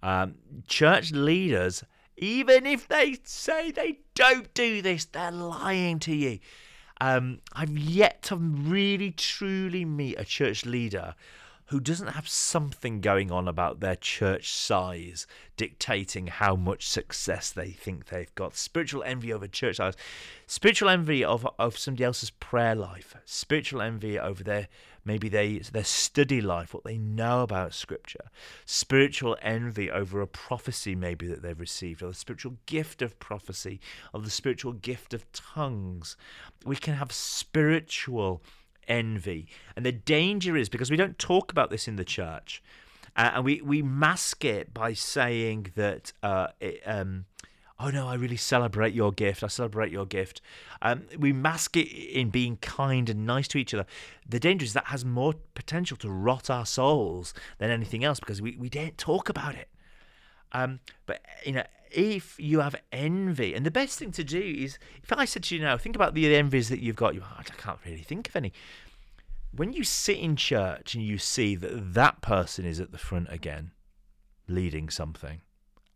Um, 0.01 0.35
church 0.65 1.11
leaders, 1.11 1.83
even 2.15 2.65
if 2.65 2.87
they 2.87 3.17
say 3.25 3.71
they 3.71 3.99
don't 4.15 4.53
do 4.53 4.81
this, 4.81 5.03
they're 5.03 5.31
lying 5.31 5.99
to 5.99 6.15
you. 6.15 6.39
Um, 7.01 7.41
I've 7.51 7.77
yet 7.77 8.21
to 8.23 8.37
really 8.37 9.11
truly 9.11 9.83
meet 9.83 10.17
a 10.17 10.23
church 10.23 10.65
leader 10.65 11.15
who 11.67 11.79
doesn't 11.79 12.07
have 12.07 12.27
something 12.27 13.01
going 13.01 13.31
on 13.31 13.47
about 13.47 13.79
their 13.79 13.95
church 13.95 14.51
size 14.51 15.25
dictating 15.55 16.27
how 16.27 16.55
much 16.55 16.87
success 16.87 17.51
they 17.51 17.69
think 17.69 18.05
they've 18.05 18.33
got. 18.35 18.55
Spiritual 18.55 19.03
envy 19.03 19.31
over 19.31 19.47
church 19.47 19.77
size, 19.77 19.95
spiritual 20.47 20.89
envy 20.89 21.23
of, 21.23 21.47
of 21.57 21.77
somebody 21.77 22.03
else's 22.03 22.31
prayer 22.31 22.75
life, 22.75 23.15
spiritual 23.25 23.81
envy 23.81 24.19
over 24.19 24.43
their 24.43 24.67
maybe 25.05 25.29
they 25.29 25.59
their 25.59 25.83
study 25.83 26.41
life, 26.41 26.73
what 26.73 26.83
they 26.83 26.97
know 26.97 27.41
about 27.41 27.73
scripture, 27.73 28.29
spiritual 28.65 29.37
envy 29.41 29.91
over 29.91 30.21
a 30.21 30.27
prophecy 30.27 30.95
maybe 30.95 31.27
that 31.27 31.41
they've 31.41 31.59
received, 31.59 32.01
or 32.01 32.07
the 32.07 32.13
spiritual 32.13 32.57
gift 32.65 33.01
of 33.01 33.19
prophecy, 33.19 33.79
or 34.13 34.21
the 34.21 34.29
spiritual 34.29 34.73
gift 34.73 35.13
of 35.13 35.29
tongues. 35.31 36.15
We 36.65 36.75
can 36.75 36.95
have 36.95 37.11
spiritual 37.11 38.41
envy. 38.87 39.47
And 39.75 39.85
the 39.85 39.91
danger 39.91 40.55
is 40.57 40.69
because 40.69 40.91
we 40.91 40.97
don't 40.97 41.17
talk 41.19 41.51
about 41.51 41.69
this 41.69 41.87
in 41.87 41.95
the 41.95 42.05
church, 42.05 42.63
uh, 43.15 43.31
and 43.35 43.45
we, 43.45 43.61
we 43.61 43.81
mask 43.81 44.43
it 44.43 44.73
by 44.73 44.93
saying 44.93 45.71
that, 45.75 46.13
uh, 46.23 46.47
it, 46.59 46.81
um, 46.85 47.25
oh 47.79 47.89
no, 47.89 48.07
I 48.07 48.15
really 48.15 48.37
celebrate 48.37 48.93
your 48.93 49.11
gift. 49.11 49.43
I 49.43 49.47
celebrate 49.47 49.91
your 49.91 50.05
gift. 50.05 50.41
Um, 50.81 51.03
we 51.17 51.33
mask 51.33 51.77
it 51.77 51.87
in 51.89 52.29
being 52.29 52.57
kind 52.57 53.09
and 53.09 53.25
nice 53.25 53.47
to 53.49 53.57
each 53.57 53.73
other. 53.73 53.85
The 54.27 54.39
danger 54.39 54.63
is 54.63 54.73
that 54.73 54.85
has 54.85 55.05
more 55.05 55.33
potential 55.53 55.97
to 55.97 56.09
rot 56.09 56.49
our 56.49 56.65
souls 56.65 57.33
than 57.59 57.69
anything 57.69 58.03
else 58.03 58.19
because 58.19 58.41
we, 58.41 58.55
we 58.55 58.69
don't 58.69 58.97
talk 58.97 59.29
about 59.29 59.55
it. 59.55 59.69
Um, 60.53 60.79
but 61.05 61.21
you 61.45 61.53
know, 61.53 61.63
if 61.91 62.39
you 62.39 62.59
have 62.59 62.75
envy, 62.91 63.53
and 63.53 63.65
the 63.65 63.71
best 63.71 63.99
thing 63.99 64.11
to 64.11 64.23
do 64.23 64.39
is, 64.39 64.77
if 65.03 65.11
I 65.11 65.25
said 65.25 65.43
to 65.43 65.55
you 65.55 65.61
now, 65.61 65.77
think 65.77 65.95
about 65.95 66.13
the 66.13 66.35
envies 66.35 66.69
that 66.69 66.79
you've 66.79 66.95
got. 66.95 67.15
You, 67.15 67.23
I 67.23 67.43
can't 67.43 67.79
really 67.85 68.01
think 68.01 68.29
of 68.29 68.35
any. 68.35 68.53
When 69.55 69.73
you 69.73 69.83
sit 69.83 70.17
in 70.17 70.35
church 70.35 70.95
and 70.95 71.03
you 71.03 71.17
see 71.17 71.55
that 71.55 71.93
that 71.93 72.21
person 72.21 72.65
is 72.65 72.79
at 72.79 72.91
the 72.91 72.97
front 72.97 73.27
again, 73.29 73.71
leading 74.47 74.89
something, 74.89 75.41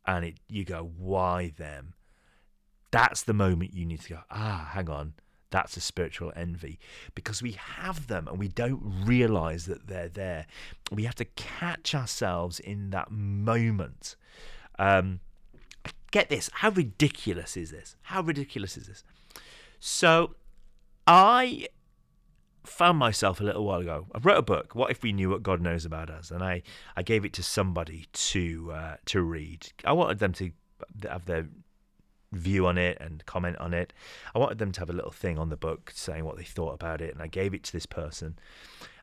and 0.05 0.23
it, 0.25 0.35
you 0.47 0.63
go, 0.63 0.91
why 0.97 1.53
them? 1.57 1.93
That's 2.91 3.23
the 3.23 3.33
moment 3.33 3.73
you 3.73 3.85
need 3.85 4.01
to 4.01 4.09
go. 4.09 4.19
Ah, 4.31 4.69
hang 4.73 4.89
on. 4.89 5.13
That's 5.49 5.77
a 5.77 5.81
spiritual 5.81 6.33
envy 6.35 6.79
because 7.15 7.41
we 7.41 7.53
have 7.53 8.07
them 8.07 8.27
and 8.27 8.37
we 8.37 8.49
don't 8.49 8.81
realize 9.05 9.65
that 9.65 9.87
they're 9.87 10.09
there. 10.09 10.45
We 10.91 11.03
have 11.03 11.15
to 11.15 11.25
catch 11.25 11.95
ourselves 11.95 12.59
in 12.59 12.89
that 12.89 13.11
moment. 13.11 14.15
Um, 14.79 15.19
get 16.11 16.29
this 16.29 16.49
how 16.53 16.69
ridiculous 16.69 17.57
is 17.57 17.71
this? 17.71 17.95
How 18.03 18.21
ridiculous 18.21 18.77
is 18.77 18.87
this? 18.87 19.03
So, 19.79 20.35
I 21.05 21.67
found 22.63 22.97
myself 22.97 23.39
a 23.39 23.43
little 23.43 23.65
while 23.65 23.79
ago. 23.79 24.07
I 24.13 24.19
wrote 24.19 24.37
a 24.37 24.41
book, 24.41 24.75
"What 24.75 24.91
If 24.91 25.03
We 25.03 25.13
Knew 25.13 25.29
What 25.29 25.43
God 25.43 25.61
Knows 25.61 25.85
About 25.85 26.09
Us," 26.09 26.31
and 26.31 26.43
I, 26.43 26.63
I 26.95 27.03
gave 27.03 27.25
it 27.25 27.33
to 27.33 27.43
somebody 27.43 28.07
to 28.11 28.71
uh, 28.73 28.95
to 29.05 29.21
read. 29.21 29.71
I 29.85 29.93
wanted 29.93 30.19
them 30.19 30.33
to 30.33 30.51
have 31.09 31.25
their 31.25 31.47
view 32.33 32.67
on 32.67 32.77
it 32.77 32.97
and 32.99 33.25
comment 33.25 33.57
on 33.57 33.73
it. 33.73 33.93
I 34.35 34.39
wanted 34.39 34.57
them 34.57 34.71
to 34.73 34.79
have 34.81 34.89
a 34.89 34.93
little 34.93 35.11
thing 35.11 35.37
on 35.37 35.49
the 35.49 35.57
book 35.57 35.91
saying 35.93 36.25
what 36.25 36.37
they 36.37 36.43
thought 36.43 36.73
about 36.73 37.01
it, 37.01 37.13
and 37.13 37.21
I 37.21 37.27
gave 37.27 37.53
it 37.53 37.63
to 37.63 37.73
this 37.73 37.85
person. 37.85 38.37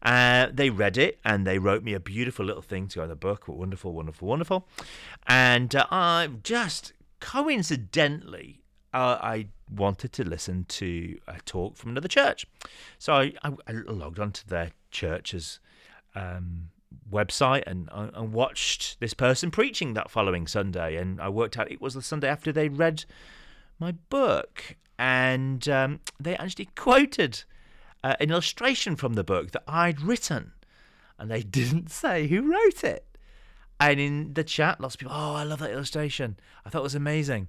Uh, 0.05 0.49
they 0.53 0.69
read 0.69 0.99
it 0.99 1.19
and 1.25 1.47
they 1.47 1.59
wrote 1.59 1.83
me 1.83 1.95
a 1.95 2.01
beautiful 2.01 2.45
little 2.45 2.63
thing 2.63 2.89
to 2.89 2.97
go 2.97 3.03
in 3.05 3.09
the 3.09 3.17
book. 3.17 3.49
Wonderful, 3.49 3.93
wonderful, 3.93 4.29
wonderful. 4.29 4.69
And 5.27 5.75
uh, 5.75 5.87
I 5.91 6.29
just 6.43 6.93
coincidentally, 7.21 8.63
uh, 8.93 9.19
I 9.21 9.49
wanted 9.71 10.13
to 10.13 10.25
listen 10.25 10.67
to 10.69 11.19
a 11.27 11.41
talk 11.47 11.77
from 11.77 11.91
another 11.91 12.09
church. 12.09 12.47
So 12.99 13.15
I, 13.15 13.33
I, 13.43 13.53
I 13.67 13.73
logged 13.73 14.19
onto 14.19 14.47
their 14.47 14.73
church's 14.91 15.59
um, 16.15 16.69
website 17.11 17.63
and, 17.67 17.89
uh, 17.91 18.11
and 18.13 18.33
watched 18.33 19.01
this 19.01 19.15
person 19.15 19.51
preaching 19.51 19.95
that 19.95 20.11
following 20.11 20.47
Sunday. 20.47 20.97
And 20.97 21.19
I 21.19 21.31
worked 21.31 21.59
out 21.59 21.73
it 21.73 21.81
was 21.81 21.95
the 21.95 22.03
Sunday 22.03 22.29
after 22.29 22.53
they 22.53 22.69
read 22.69 23.07
my 23.79 23.93
book. 23.93 24.77
And 24.99 25.67
um, 25.67 26.01
they 26.21 26.37
actually 26.37 26.69
quoted 26.77 27.45
uh, 28.05 28.15
an 28.21 28.31
illustration 28.31 28.95
from 28.95 29.15
the 29.15 29.25
book 29.25 29.51
that 29.53 29.65
I'd 29.67 30.01
written. 30.01 30.53
And 31.19 31.31
they 31.31 31.43
didn't 31.59 31.91
say 31.91 32.29
who 32.29 32.53
wrote 32.53 32.85
it. 32.85 33.07
And 33.81 33.99
in 33.99 34.35
the 34.35 34.45
chat, 34.45 34.81
lots 34.81 34.95
of 34.95 35.01
people, 35.01 35.17
oh, 35.17 35.35
I 35.35 35.43
love 35.43 35.59
that 35.59 35.73
illustration. 35.73 36.37
I 36.65 36.69
thought 36.71 36.81
it 36.81 36.85
was 36.85 36.95
amazing. 36.95 37.49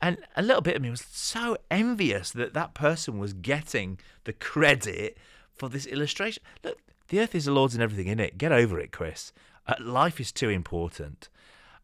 And 0.00 0.18
a 0.36 0.42
little 0.42 0.62
bit 0.62 0.76
of 0.76 0.82
me 0.82 0.90
was 0.90 1.04
so 1.10 1.56
envious 1.70 2.30
that 2.30 2.54
that 2.54 2.74
person 2.74 3.18
was 3.18 3.32
getting 3.32 3.98
the 4.22 4.32
credit 4.32 5.18
for 5.56 5.68
this 5.68 5.86
illustration. 5.86 6.42
Look, 6.62 6.78
the 7.08 7.18
earth 7.18 7.34
is 7.34 7.46
the 7.46 7.52
Lord's 7.52 7.74
and 7.74 7.82
everything 7.82 8.06
in 8.06 8.20
it. 8.20 8.38
Get 8.38 8.52
over 8.52 8.78
it, 8.78 8.92
Chris. 8.92 9.32
Uh, 9.66 9.74
life 9.80 10.20
is 10.20 10.30
too 10.30 10.48
important. 10.48 11.28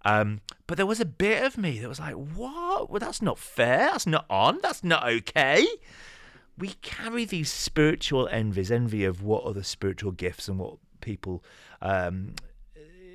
Um, 0.04 0.42
but 0.68 0.76
there 0.76 0.86
was 0.86 1.00
a 1.00 1.06
bit 1.06 1.42
of 1.42 1.58
me 1.58 1.80
that 1.80 1.88
was 1.88 1.98
like, 1.98 2.14
what? 2.14 2.90
Well, 2.90 3.00
that's 3.00 3.22
not 3.22 3.38
fair. 3.38 3.90
That's 3.90 4.06
not 4.06 4.26
on. 4.30 4.60
That's 4.62 4.84
not 4.84 5.08
okay. 5.08 5.66
We 6.56 6.68
carry 6.82 7.24
these 7.24 7.50
spiritual 7.50 8.28
envies, 8.28 8.70
envy 8.70 9.04
of 9.04 9.22
what 9.22 9.44
other 9.44 9.62
spiritual 9.62 10.12
gifts 10.12 10.48
and 10.48 10.58
what 10.58 10.76
people, 11.00 11.42
um, 11.82 12.34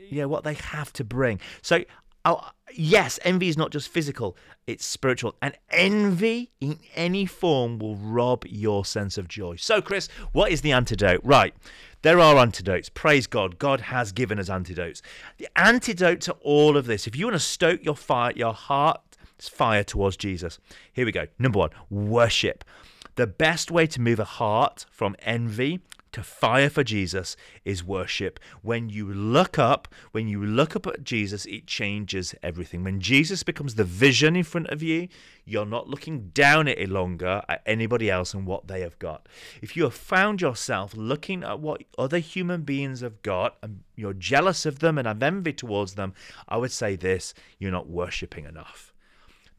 yeah, 0.09 0.25
what 0.25 0.43
they 0.43 0.55
have 0.55 0.91
to 0.93 1.03
bring. 1.03 1.39
So 1.61 1.83
Oh, 2.25 2.49
yes, 2.73 3.17
envy 3.23 3.47
is 3.47 3.57
not 3.57 3.71
just 3.71 3.87
physical, 3.87 4.35
it's 4.67 4.85
spiritual. 4.85 5.35
And 5.41 5.57
envy 5.71 6.51
in 6.59 6.79
any 6.93 7.25
form 7.25 7.79
will 7.79 7.95
rob 7.95 8.43
your 8.45 8.83
sense 8.83 9.17
of 9.17 9.27
joy. 9.27 9.55
So, 9.55 9.81
Chris, 9.81 10.09
what 10.33 10.51
is 10.51 10.61
the 10.61 10.73
antidote? 10.73 11.21
Right, 11.23 11.53
there 12.01 12.19
are 12.19 12.37
antidotes. 12.37 12.89
Praise 12.89 13.25
God. 13.25 13.57
God 13.57 13.81
has 13.81 14.11
given 14.11 14.37
us 14.37 14.49
antidotes. 14.49 15.01
The 15.37 15.47
antidote 15.55 16.21
to 16.21 16.33
all 16.41 16.75
of 16.75 16.85
this, 16.87 17.07
if 17.07 17.15
you 17.15 17.25
want 17.25 17.35
to 17.35 17.39
stoke 17.39 17.83
your 17.85 17.95
fire, 17.95 18.33
your 18.35 18.53
heart's 18.53 19.47
fire 19.47 19.85
towards 19.85 20.17
Jesus, 20.17 20.59
here 20.91 21.05
we 21.05 21.13
go. 21.13 21.27
Number 21.39 21.59
one, 21.59 21.71
worship. 21.89 22.65
The 23.15 23.27
best 23.27 23.71
way 23.71 23.87
to 23.87 24.01
move 24.01 24.19
a 24.19 24.25
heart 24.25 24.85
from 24.91 25.15
envy 25.21 25.81
to 26.11 26.23
fire 26.23 26.69
for 26.69 26.83
Jesus 26.83 27.35
is 27.63 27.83
worship. 27.83 28.39
When 28.61 28.89
you 28.89 29.11
look 29.11 29.59
up, 29.59 29.87
when 30.11 30.27
you 30.27 30.43
look 30.43 30.75
up 30.75 30.87
at 30.87 31.03
Jesus, 31.03 31.45
it 31.45 31.67
changes 31.67 32.33
everything. 32.41 32.83
When 32.83 32.99
Jesus 32.99 33.43
becomes 33.43 33.75
the 33.75 33.83
vision 33.83 34.35
in 34.35 34.43
front 34.43 34.67
of 34.69 34.81
you, 34.81 35.07
you're 35.45 35.65
not 35.65 35.87
looking 35.87 36.29
down 36.29 36.67
at 36.67 36.79
it 36.79 36.89
longer 36.89 37.41
at 37.47 37.61
anybody 37.65 38.09
else 38.09 38.33
and 38.33 38.45
what 38.45 38.67
they 38.67 38.81
have 38.81 38.97
got. 38.99 39.27
If 39.61 39.75
you 39.75 39.83
have 39.83 39.93
found 39.93 40.41
yourself 40.41 40.95
looking 40.95 41.43
at 41.43 41.59
what 41.59 41.83
other 41.97 42.19
human 42.19 42.63
beings 42.63 43.01
have 43.01 43.21
got 43.21 43.57
and 43.61 43.81
you're 43.95 44.13
jealous 44.13 44.65
of 44.65 44.79
them 44.79 44.97
and 44.97 45.07
have 45.07 45.21
envy 45.21 45.53
towards 45.53 45.95
them, 45.95 46.13
I 46.47 46.57
would 46.57 46.71
say 46.71 46.95
this 46.95 47.33
you're 47.59 47.71
not 47.71 47.87
worshipping 47.87 48.45
enough. 48.45 48.88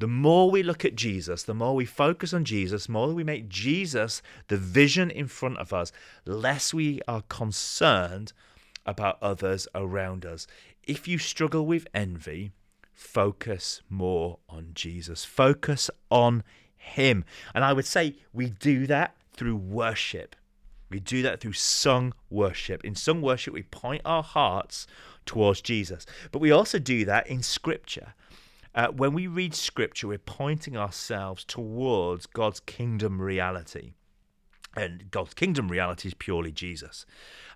The 0.01 0.09
more 0.09 0.51
we 0.51 0.63
look 0.63 0.83
at 0.87 0.97
Jesus, 0.97 1.43
the 1.43 1.53
more 1.53 1.75
we 1.75 1.85
focus 1.85 2.33
on 2.33 2.47
Jesus, 2.47 2.87
the 2.87 2.93
more 2.93 3.13
we 3.13 3.23
make 3.23 3.51
Jesus 3.51 4.23
the 4.49 4.57
vision 4.57 5.11
in 5.11 5.29
front 5.29 5.59
of 5.59 5.75
us, 5.75 5.93
less 6.25 6.73
we 6.73 7.03
are 7.07 7.21
concerned 7.29 8.33
about 8.87 9.19
others 9.21 9.69
around 9.75 10.25
us. 10.25 10.47
If 10.85 11.07
you 11.07 11.19
struggle 11.19 11.67
with 11.67 11.87
envy, 11.93 12.53
focus 12.95 13.83
more 13.91 14.39
on 14.49 14.71
Jesus. 14.73 15.27
Focus 15.27 15.91
on 16.11 16.45
Him. 16.79 17.27
And 17.55 17.63
I 17.63 17.75
would 17.75 17.85
say 17.85 18.17
we 18.33 18.49
do 18.49 18.87
that 18.87 19.15
through 19.35 19.57
worship. 19.57 20.35
We 20.89 21.01
do 21.01 21.21
that 21.21 21.41
through 21.41 21.53
sung 21.53 22.15
worship. 22.31 22.83
In 22.87 22.95
sung 22.95 23.21
worship, 23.21 23.53
we 23.53 23.65
point 23.65 24.01
our 24.07 24.23
hearts 24.23 24.87
towards 25.27 25.61
Jesus. 25.61 26.07
But 26.33 26.39
we 26.39 26.51
also 26.51 26.79
do 26.79 27.05
that 27.05 27.27
in 27.27 27.43
Scripture. 27.43 28.15
Uh, 28.75 28.89
when 28.89 29.13
we 29.13 29.27
read 29.27 29.55
Scripture, 29.55 30.09
we're 30.09 30.19
pointing 30.19 30.77
ourselves 30.77 31.45
towards 31.45 32.27
God's 32.27 32.61
kingdom 32.61 33.21
reality. 33.21 33.95
And 34.77 35.11
God's 35.11 35.35
kingdom 35.35 35.69
reality 35.69 36.09
is 36.09 36.15
purely 36.15 36.53
Jesus. 36.53 37.05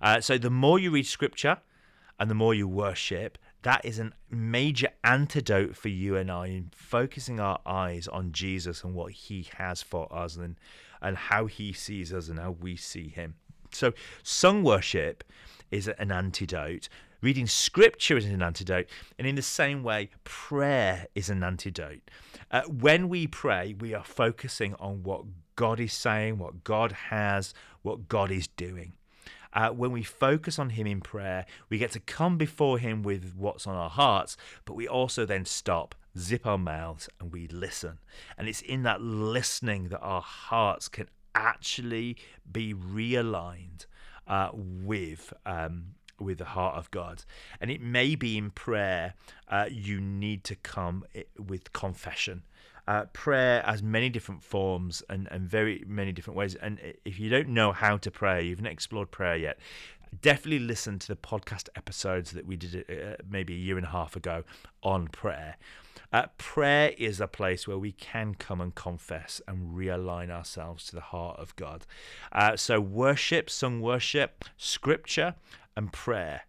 Uh, 0.00 0.20
so 0.20 0.36
the 0.36 0.50
more 0.50 0.78
you 0.78 0.90
read 0.90 1.06
Scripture 1.06 1.58
and 2.18 2.28
the 2.28 2.34
more 2.34 2.54
you 2.54 2.66
worship, 2.66 3.38
that 3.62 3.84
is 3.84 3.98
a 3.98 4.10
major 4.28 4.88
antidote 5.04 5.76
for 5.76 5.88
you 5.88 6.16
and 6.16 6.30
I 6.30 6.48
in 6.48 6.70
focusing 6.74 7.38
our 7.38 7.60
eyes 7.64 8.08
on 8.08 8.32
Jesus 8.32 8.82
and 8.82 8.94
what 8.94 9.12
he 9.12 9.48
has 9.56 9.80
for 9.82 10.12
us 10.14 10.36
and, 10.36 10.56
and 11.00 11.16
how 11.16 11.46
he 11.46 11.72
sees 11.72 12.12
us 12.12 12.28
and 12.28 12.38
how 12.38 12.56
we 12.60 12.76
see 12.76 13.08
him. 13.08 13.34
So, 13.72 13.92
sung 14.22 14.62
worship 14.62 15.24
is 15.70 15.88
an 15.88 16.12
antidote. 16.12 16.88
Reading 17.24 17.46
scripture 17.46 18.18
is 18.18 18.26
an 18.26 18.42
antidote. 18.42 18.86
And 19.18 19.26
in 19.26 19.34
the 19.34 19.40
same 19.40 19.82
way, 19.82 20.10
prayer 20.24 21.06
is 21.14 21.30
an 21.30 21.42
antidote. 21.42 22.02
Uh, 22.50 22.62
when 22.62 23.08
we 23.08 23.26
pray, 23.26 23.74
we 23.80 23.94
are 23.94 24.04
focusing 24.04 24.74
on 24.74 25.02
what 25.02 25.24
God 25.56 25.80
is 25.80 25.94
saying, 25.94 26.36
what 26.36 26.64
God 26.64 26.92
has, 26.92 27.54
what 27.80 28.08
God 28.08 28.30
is 28.30 28.46
doing 28.46 28.92
uh, 29.54 29.70
when 29.70 29.92
we 29.92 30.02
focus 30.02 30.58
on 30.58 30.70
Him 30.70 30.86
in 30.86 31.00
prayer, 31.00 31.46
we 31.70 31.78
get 31.78 31.92
to 31.92 32.00
come 32.00 32.36
before 32.36 32.78
Him 32.78 33.02
with 33.02 33.34
what's 33.36 33.66
on 33.66 33.74
our 33.74 33.90
hearts, 33.90 34.36
but 34.64 34.74
we 34.74 34.86
also 34.86 35.24
then 35.24 35.44
stop, 35.44 35.94
zip 36.18 36.46
our 36.46 36.58
mouths, 36.58 37.08
and 37.20 37.32
we 37.32 37.46
listen. 37.46 37.98
And 38.36 38.48
it's 38.48 38.60
in 38.60 38.82
that 38.82 39.00
listening 39.00 39.88
that 39.88 40.00
our 40.00 40.20
hearts 40.20 40.88
can 40.88 41.08
actually 41.34 42.16
be 42.50 42.74
realigned 42.74 43.86
uh, 44.26 44.50
with. 44.52 45.32
Um, 45.46 45.94
with 46.24 46.38
the 46.38 46.44
heart 46.44 46.76
of 46.76 46.90
God. 46.90 47.24
And 47.60 47.70
it 47.70 47.80
may 47.80 48.14
be 48.14 48.36
in 48.36 48.50
prayer 48.50 49.14
uh, 49.48 49.66
you 49.70 50.00
need 50.00 50.42
to 50.44 50.56
come 50.56 51.04
with 51.38 51.72
confession. 51.72 52.42
Uh, 52.86 53.04
prayer 53.12 53.62
has 53.64 53.82
many 53.82 54.10
different 54.10 54.42
forms 54.42 55.02
and, 55.08 55.26
and 55.30 55.48
very 55.48 55.84
many 55.86 56.12
different 56.12 56.36
ways. 56.36 56.54
And 56.54 56.78
if 57.04 57.18
you 57.18 57.30
don't 57.30 57.48
know 57.48 57.72
how 57.72 57.96
to 57.96 58.10
pray, 58.10 58.44
you've 58.44 58.60
not 58.60 58.72
explored 58.72 59.10
prayer 59.10 59.36
yet, 59.36 59.58
definitely 60.20 60.58
listen 60.58 60.98
to 60.98 61.08
the 61.08 61.16
podcast 61.16 61.68
episodes 61.76 62.32
that 62.32 62.46
we 62.46 62.56
did 62.56 62.84
uh, 62.90 63.16
maybe 63.28 63.54
a 63.54 63.58
year 63.58 63.76
and 63.76 63.86
a 63.86 63.90
half 63.90 64.16
ago 64.16 64.44
on 64.82 65.08
prayer. 65.08 65.56
Uh, 66.14 66.26
prayer 66.38 66.94
is 66.96 67.20
a 67.20 67.26
place 67.26 67.66
where 67.66 67.76
we 67.76 67.90
can 67.90 68.36
come 68.36 68.60
and 68.60 68.76
confess 68.76 69.42
and 69.48 69.74
realign 69.74 70.30
ourselves 70.30 70.86
to 70.86 70.94
the 70.94 71.00
heart 71.00 71.36
of 71.40 71.56
God. 71.56 71.86
Uh, 72.30 72.56
so, 72.56 72.80
worship, 72.80 73.50
sung 73.50 73.80
worship, 73.80 74.44
scripture, 74.56 75.34
and 75.74 75.92
prayer. 75.92 76.42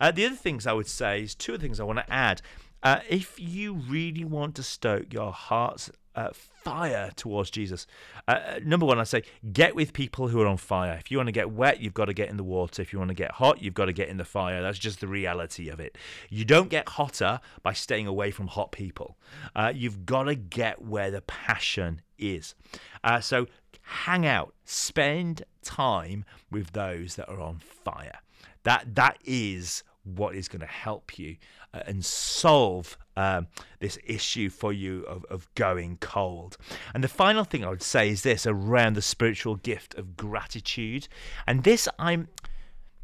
Uh, 0.00 0.10
the 0.10 0.26
other 0.26 0.34
things 0.34 0.66
I 0.66 0.72
would 0.72 0.88
say 0.88 1.22
is 1.22 1.36
two 1.36 1.56
things 1.56 1.78
I 1.78 1.84
want 1.84 2.00
to 2.00 2.12
add. 2.12 2.42
Uh, 2.82 2.98
if 3.08 3.38
you 3.38 3.74
really 3.74 4.24
want 4.24 4.56
to 4.56 4.64
stoke 4.64 5.12
your 5.12 5.30
heart's 5.30 5.88
uh, 6.14 6.30
fire 6.32 7.10
towards 7.16 7.50
Jesus, 7.50 7.86
uh, 8.28 8.32
uh, 8.32 8.60
number 8.64 8.86
one, 8.86 8.98
I 8.98 9.04
say 9.04 9.22
get 9.52 9.74
with 9.74 9.92
people 9.92 10.28
who 10.28 10.40
are 10.40 10.46
on 10.46 10.56
fire. 10.56 10.96
If 10.98 11.10
you 11.10 11.16
want 11.16 11.28
to 11.28 11.32
get 11.32 11.50
wet, 11.50 11.80
you've 11.80 11.94
got 11.94 12.06
to 12.06 12.14
get 12.14 12.28
in 12.28 12.36
the 12.36 12.44
water. 12.44 12.82
If 12.82 12.92
you 12.92 12.98
want 12.98 13.10
to 13.10 13.14
get 13.14 13.32
hot, 13.32 13.62
you've 13.62 13.74
got 13.74 13.86
to 13.86 13.92
get 13.92 14.08
in 14.08 14.16
the 14.16 14.24
fire. 14.24 14.62
That's 14.62 14.78
just 14.78 15.00
the 15.00 15.08
reality 15.08 15.68
of 15.68 15.80
it. 15.80 15.96
You 16.30 16.44
don't 16.44 16.68
get 16.68 16.88
hotter 16.88 17.40
by 17.62 17.72
staying 17.72 18.06
away 18.06 18.30
from 18.30 18.48
hot 18.48 18.72
people. 18.72 19.16
Uh, 19.54 19.72
you've 19.74 20.06
got 20.06 20.24
to 20.24 20.34
get 20.34 20.82
where 20.82 21.10
the 21.10 21.22
passion 21.22 22.00
is. 22.18 22.54
Uh, 23.02 23.20
so 23.20 23.46
hang 23.82 24.26
out, 24.26 24.54
spend 24.64 25.44
time 25.62 26.24
with 26.50 26.72
those 26.72 27.16
that 27.16 27.28
are 27.28 27.40
on 27.40 27.58
fire. 27.58 28.18
That 28.64 28.94
that 28.94 29.18
is 29.24 29.82
what 30.04 30.34
is 30.34 30.48
going 30.48 30.60
to 30.60 30.66
help 30.66 31.18
you 31.18 31.36
uh, 31.72 31.80
and 31.86 32.04
solve 32.04 32.98
um, 33.16 33.46
this 33.80 33.98
issue 34.04 34.50
for 34.50 34.72
you 34.72 35.02
of, 35.04 35.24
of 35.30 35.52
going 35.54 35.96
cold. 35.98 36.56
And 36.94 37.04
the 37.04 37.08
final 37.08 37.44
thing 37.44 37.64
I 37.64 37.68
would 37.68 37.82
say 37.82 38.10
is 38.10 38.22
this 38.22 38.46
around 38.46 38.94
the 38.94 39.02
spiritual 39.02 39.56
gift 39.56 39.94
of 39.94 40.16
gratitude. 40.16 41.08
And 41.46 41.64
this 41.64 41.88
I'm, 41.98 42.28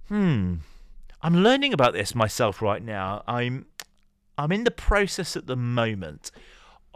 hmm, 0.08 0.56
I'm 1.22 1.42
learning 1.42 1.72
about 1.72 1.92
this 1.92 2.14
myself 2.14 2.60
right 2.62 2.82
now. 2.82 3.22
I'm, 3.26 3.66
I'm 4.36 4.52
in 4.52 4.64
the 4.64 4.70
process 4.70 5.36
at 5.36 5.46
the 5.46 5.56
moment 5.56 6.30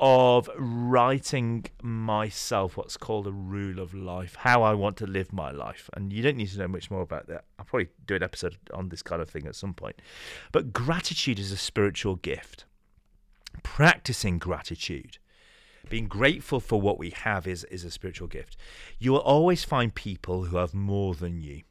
of 0.04 0.50
writing 0.58 1.64
myself 1.80 2.76
what's 2.76 2.96
called 2.96 3.24
a 3.28 3.30
rule 3.30 3.78
of 3.78 3.94
life, 3.94 4.34
how 4.34 4.64
I 4.64 4.74
want 4.74 4.96
to 4.96 5.06
live 5.06 5.32
my 5.32 5.52
life. 5.52 5.88
And 5.92 6.12
you 6.12 6.24
don't 6.24 6.36
need 6.36 6.48
to 6.48 6.58
know 6.58 6.66
much 6.66 6.90
more 6.90 7.02
about 7.02 7.28
that. 7.28 7.44
I'll 7.56 7.64
probably 7.64 7.88
do 8.04 8.16
an 8.16 8.22
episode 8.24 8.56
on 8.74 8.88
this 8.88 9.00
kind 9.00 9.22
of 9.22 9.30
thing 9.30 9.46
at 9.46 9.54
some 9.54 9.74
point. 9.74 10.02
But 10.50 10.72
gratitude 10.72 11.38
is 11.38 11.52
a 11.52 11.56
spiritual 11.56 12.16
gift. 12.16 12.64
Practicing 13.62 14.40
gratitude, 14.40 15.18
being 15.88 16.08
grateful 16.08 16.58
for 16.58 16.80
what 16.80 16.98
we 16.98 17.10
have, 17.10 17.46
is, 17.46 17.62
is 17.64 17.84
a 17.84 17.90
spiritual 17.90 18.26
gift. 18.26 18.56
You 18.98 19.12
will 19.12 19.20
always 19.20 19.62
find 19.62 19.94
people 19.94 20.46
who 20.46 20.56
have 20.56 20.74
more 20.74 21.14
than 21.14 21.42
you. 21.42 21.62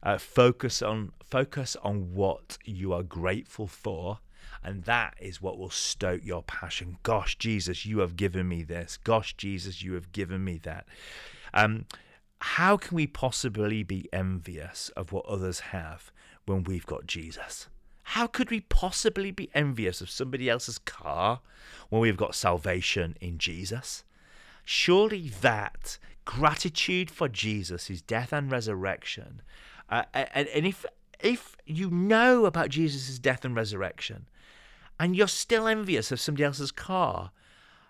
Uh, 0.00 0.16
focus 0.16 0.80
on 0.80 1.10
focus 1.24 1.76
on 1.82 2.14
what 2.14 2.56
you 2.64 2.92
are 2.92 3.02
grateful 3.02 3.66
for 3.66 4.20
and 4.62 4.84
that 4.84 5.14
is 5.20 5.40
what 5.40 5.58
will 5.58 5.70
stoke 5.70 6.24
your 6.24 6.42
passion. 6.42 6.98
Gosh, 7.02 7.36
Jesus, 7.38 7.86
you 7.86 7.98
have 8.00 8.16
given 8.16 8.48
me 8.48 8.62
this. 8.62 8.98
Gosh, 9.02 9.36
Jesus, 9.36 9.82
you 9.82 9.94
have 9.94 10.12
given 10.12 10.44
me 10.44 10.58
that. 10.64 10.86
Um, 11.54 11.86
how 12.40 12.76
can 12.76 12.94
we 12.94 13.06
possibly 13.06 13.82
be 13.82 14.08
envious 14.12 14.90
of 14.90 15.12
what 15.12 15.26
others 15.26 15.60
have 15.60 16.12
when 16.46 16.64
we've 16.64 16.86
got 16.86 17.06
Jesus? 17.06 17.68
How 18.02 18.26
could 18.26 18.50
we 18.50 18.60
possibly 18.60 19.30
be 19.30 19.50
envious 19.54 20.00
of 20.00 20.08
somebody 20.08 20.48
else's 20.48 20.78
car 20.78 21.40
when 21.90 22.00
we've 22.00 22.16
got 22.16 22.34
salvation 22.34 23.16
in 23.20 23.38
Jesus? 23.38 24.04
Surely 24.64 25.28
that 25.40 25.98
gratitude 26.24 27.10
for 27.10 27.28
Jesus, 27.28 27.88
his 27.88 28.00
death 28.00 28.32
and 28.32 28.50
resurrection, 28.50 29.42
uh, 29.90 30.04
and, 30.14 30.48
and 30.48 30.66
if 30.66 30.84
if 31.20 31.56
you 31.66 31.90
know 31.90 32.44
about 32.44 32.68
Jesus' 32.68 33.18
death 33.18 33.44
and 33.44 33.56
resurrection, 33.56 34.28
and 34.98 35.16
you're 35.16 35.28
still 35.28 35.66
envious 35.66 36.10
of 36.12 36.20
somebody 36.20 36.44
else's 36.44 36.72
car, 36.72 37.30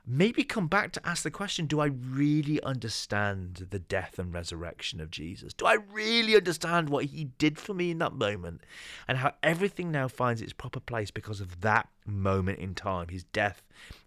maybe 0.06 0.42
come 0.42 0.66
back 0.66 0.90
to 0.92 1.06
ask 1.06 1.22
the 1.22 1.30
question 1.30 1.66
do 1.66 1.80
I 1.80 1.86
really 1.86 2.62
understand 2.62 3.66
the 3.70 3.78
death 3.78 4.18
and 4.18 4.32
resurrection 4.32 5.00
of 5.00 5.10
Jesus? 5.10 5.52
Do 5.52 5.66
I 5.66 5.78
really 5.92 6.34
understand 6.34 6.88
what 6.88 7.06
he 7.06 7.24
did 7.24 7.58
for 7.58 7.74
me 7.74 7.90
in 7.90 7.98
that 7.98 8.14
moment 8.14 8.62
and 9.06 9.18
how 9.18 9.32
everything 9.42 9.90
now 9.90 10.08
finds 10.08 10.40
its 10.40 10.52
proper 10.52 10.80
place 10.80 11.10
because 11.10 11.40
of 11.40 11.60
that 11.60 11.88
moment 12.06 12.58
in 12.58 12.74
time, 12.74 13.08
his 13.08 13.24
death 13.24 13.62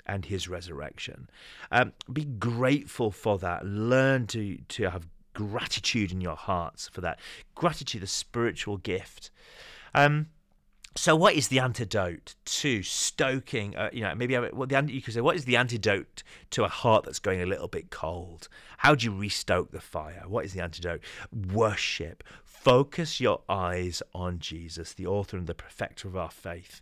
and 0.05 0.25
his 0.25 0.47
resurrection? 0.47 1.29
Um, 1.71 1.93
be 2.11 2.25
grateful 2.25 3.11
for 3.11 3.37
that. 3.37 3.65
Learn 3.65 4.25
to, 4.27 4.57
to 4.57 4.89
have 4.89 5.07
gratitude 5.33 6.11
in 6.11 6.19
your 6.19 6.35
hearts 6.35 6.89
for 6.89 7.01
that. 7.01 7.19
Gratitude, 7.53 8.03
a 8.03 8.07
spiritual 8.07 8.77
gift. 8.77 9.29
Um, 9.93 10.27
so, 10.95 11.15
what 11.15 11.35
is 11.35 11.47
the 11.47 11.59
antidote 11.59 12.35
to 12.43 12.83
stoking? 12.83 13.77
Uh, 13.77 13.89
you 13.93 14.01
know, 14.01 14.13
maybe 14.13 14.35
what 14.35 14.67
the 14.67 14.83
you 14.87 15.01
could 15.01 15.13
say, 15.13 15.21
what 15.21 15.37
is 15.37 15.45
the 15.45 15.55
antidote 15.55 16.21
to 16.49 16.65
a 16.65 16.67
heart 16.67 17.05
that's 17.05 17.19
going 17.19 17.41
a 17.41 17.45
little 17.45 17.69
bit 17.69 17.89
cold? 17.89 18.49
How 18.79 18.95
do 18.95 19.05
you 19.05 19.15
restoke 19.15 19.71
the 19.71 19.79
fire? 19.79 20.23
What 20.27 20.43
is 20.43 20.53
the 20.53 20.61
antidote? 20.61 21.01
Worship. 21.53 22.23
Focus 22.43 23.21
your 23.21 23.41
eyes 23.47 24.03
on 24.13 24.39
Jesus, 24.39 24.93
the 24.93 25.07
author 25.07 25.37
and 25.37 25.47
the 25.47 25.55
perfecter 25.55 26.09
of 26.09 26.17
our 26.17 26.29
faith. 26.29 26.81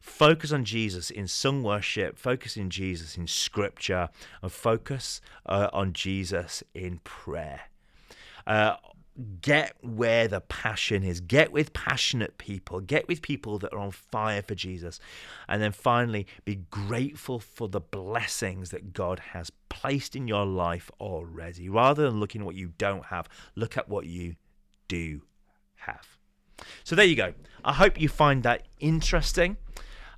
Focus 0.00 0.52
on 0.52 0.64
Jesus 0.64 1.10
in 1.10 1.28
sung 1.28 1.62
worship. 1.62 2.18
Focus 2.18 2.56
in 2.56 2.70
Jesus 2.70 3.16
in 3.16 3.26
Scripture, 3.26 4.08
and 4.42 4.50
focus 4.50 5.20
uh, 5.44 5.68
on 5.72 5.92
Jesus 5.92 6.62
in 6.74 6.98
prayer. 7.04 7.60
Uh, 8.46 8.76
get 9.20 9.76
where 9.80 10.28
the 10.28 10.40
passion 10.40 11.02
is. 11.02 11.20
Get 11.20 11.52
with 11.52 11.72
passionate 11.72 12.38
people. 12.38 12.80
Get 12.80 13.08
with 13.08 13.22
people 13.22 13.58
that 13.58 13.72
are 13.72 13.78
on 13.78 13.90
fire 13.90 14.42
for 14.42 14.54
Jesus. 14.54 15.00
And 15.48 15.60
then 15.62 15.72
finally, 15.72 16.26
be 16.44 16.56
grateful 16.70 17.38
for 17.38 17.68
the 17.68 17.80
blessings 17.80 18.70
that 18.70 18.92
God 18.92 19.18
has 19.32 19.50
placed 19.68 20.16
in 20.16 20.28
your 20.28 20.44
life 20.44 20.90
already. 21.00 21.68
Rather 21.68 22.04
than 22.04 22.20
looking 22.20 22.42
at 22.42 22.46
what 22.46 22.56
you 22.56 22.72
don't 22.78 23.06
have, 23.06 23.28
look 23.54 23.76
at 23.76 23.88
what 23.88 24.06
you 24.06 24.36
do 24.88 25.22
have. 25.76 26.18
So 26.84 26.94
there 26.94 27.06
you 27.06 27.16
go. 27.16 27.34
I 27.64 27.72
hope 27.72 28.00
you 28.00 28.08
find 28.08 28.42
that 28.42 28.66
interesting. 28.78 29.56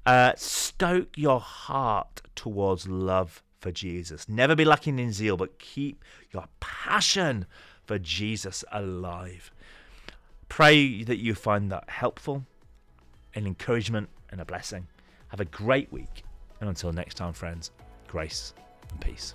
Uh, 0.05 0.33
stoke 0.37 1.17
your 1.17 1.41
heart 1.41 2.23
towards 2.35 2.88
love 2.88 3.43
for 3.61 3.71
Jesus. 3.71 4.29
Never 4.29 4.57
be 4.57 4.65
lacking 4.65 4.99
in 4.99 5.12
zeal, 5.12 5.37
but 5.37 5.59
keep 5.59 6.05
your 6.33 6.47
passion 6.61 7.47
for 7.87 7.99
Jesus 7.99 8.64
alive. 8.73 9.51
Pray 10.49 11.03
that 11.05 11.18
you 11.18 11.35
find 11.35 11.71
that 11.73 11.88
helpful, 11.88 12.45
an 13.35 13.47
encouragement, 13.47 14.09
and 14.31 14.40
a 14.40 14.45
blessing. 14.45 14.87
Have 15.29 15.40
a 15.40 15.47
great 15.47 15.90
week, 15.92 16.25
And 16.61 16.68
until 16.68 16.92
next 16.92 17.14
time, 17.14 17.33
friends, 17.33 17.71
grace 18.07 18.55
and 18.90 19.01
peace. 19.01 19.35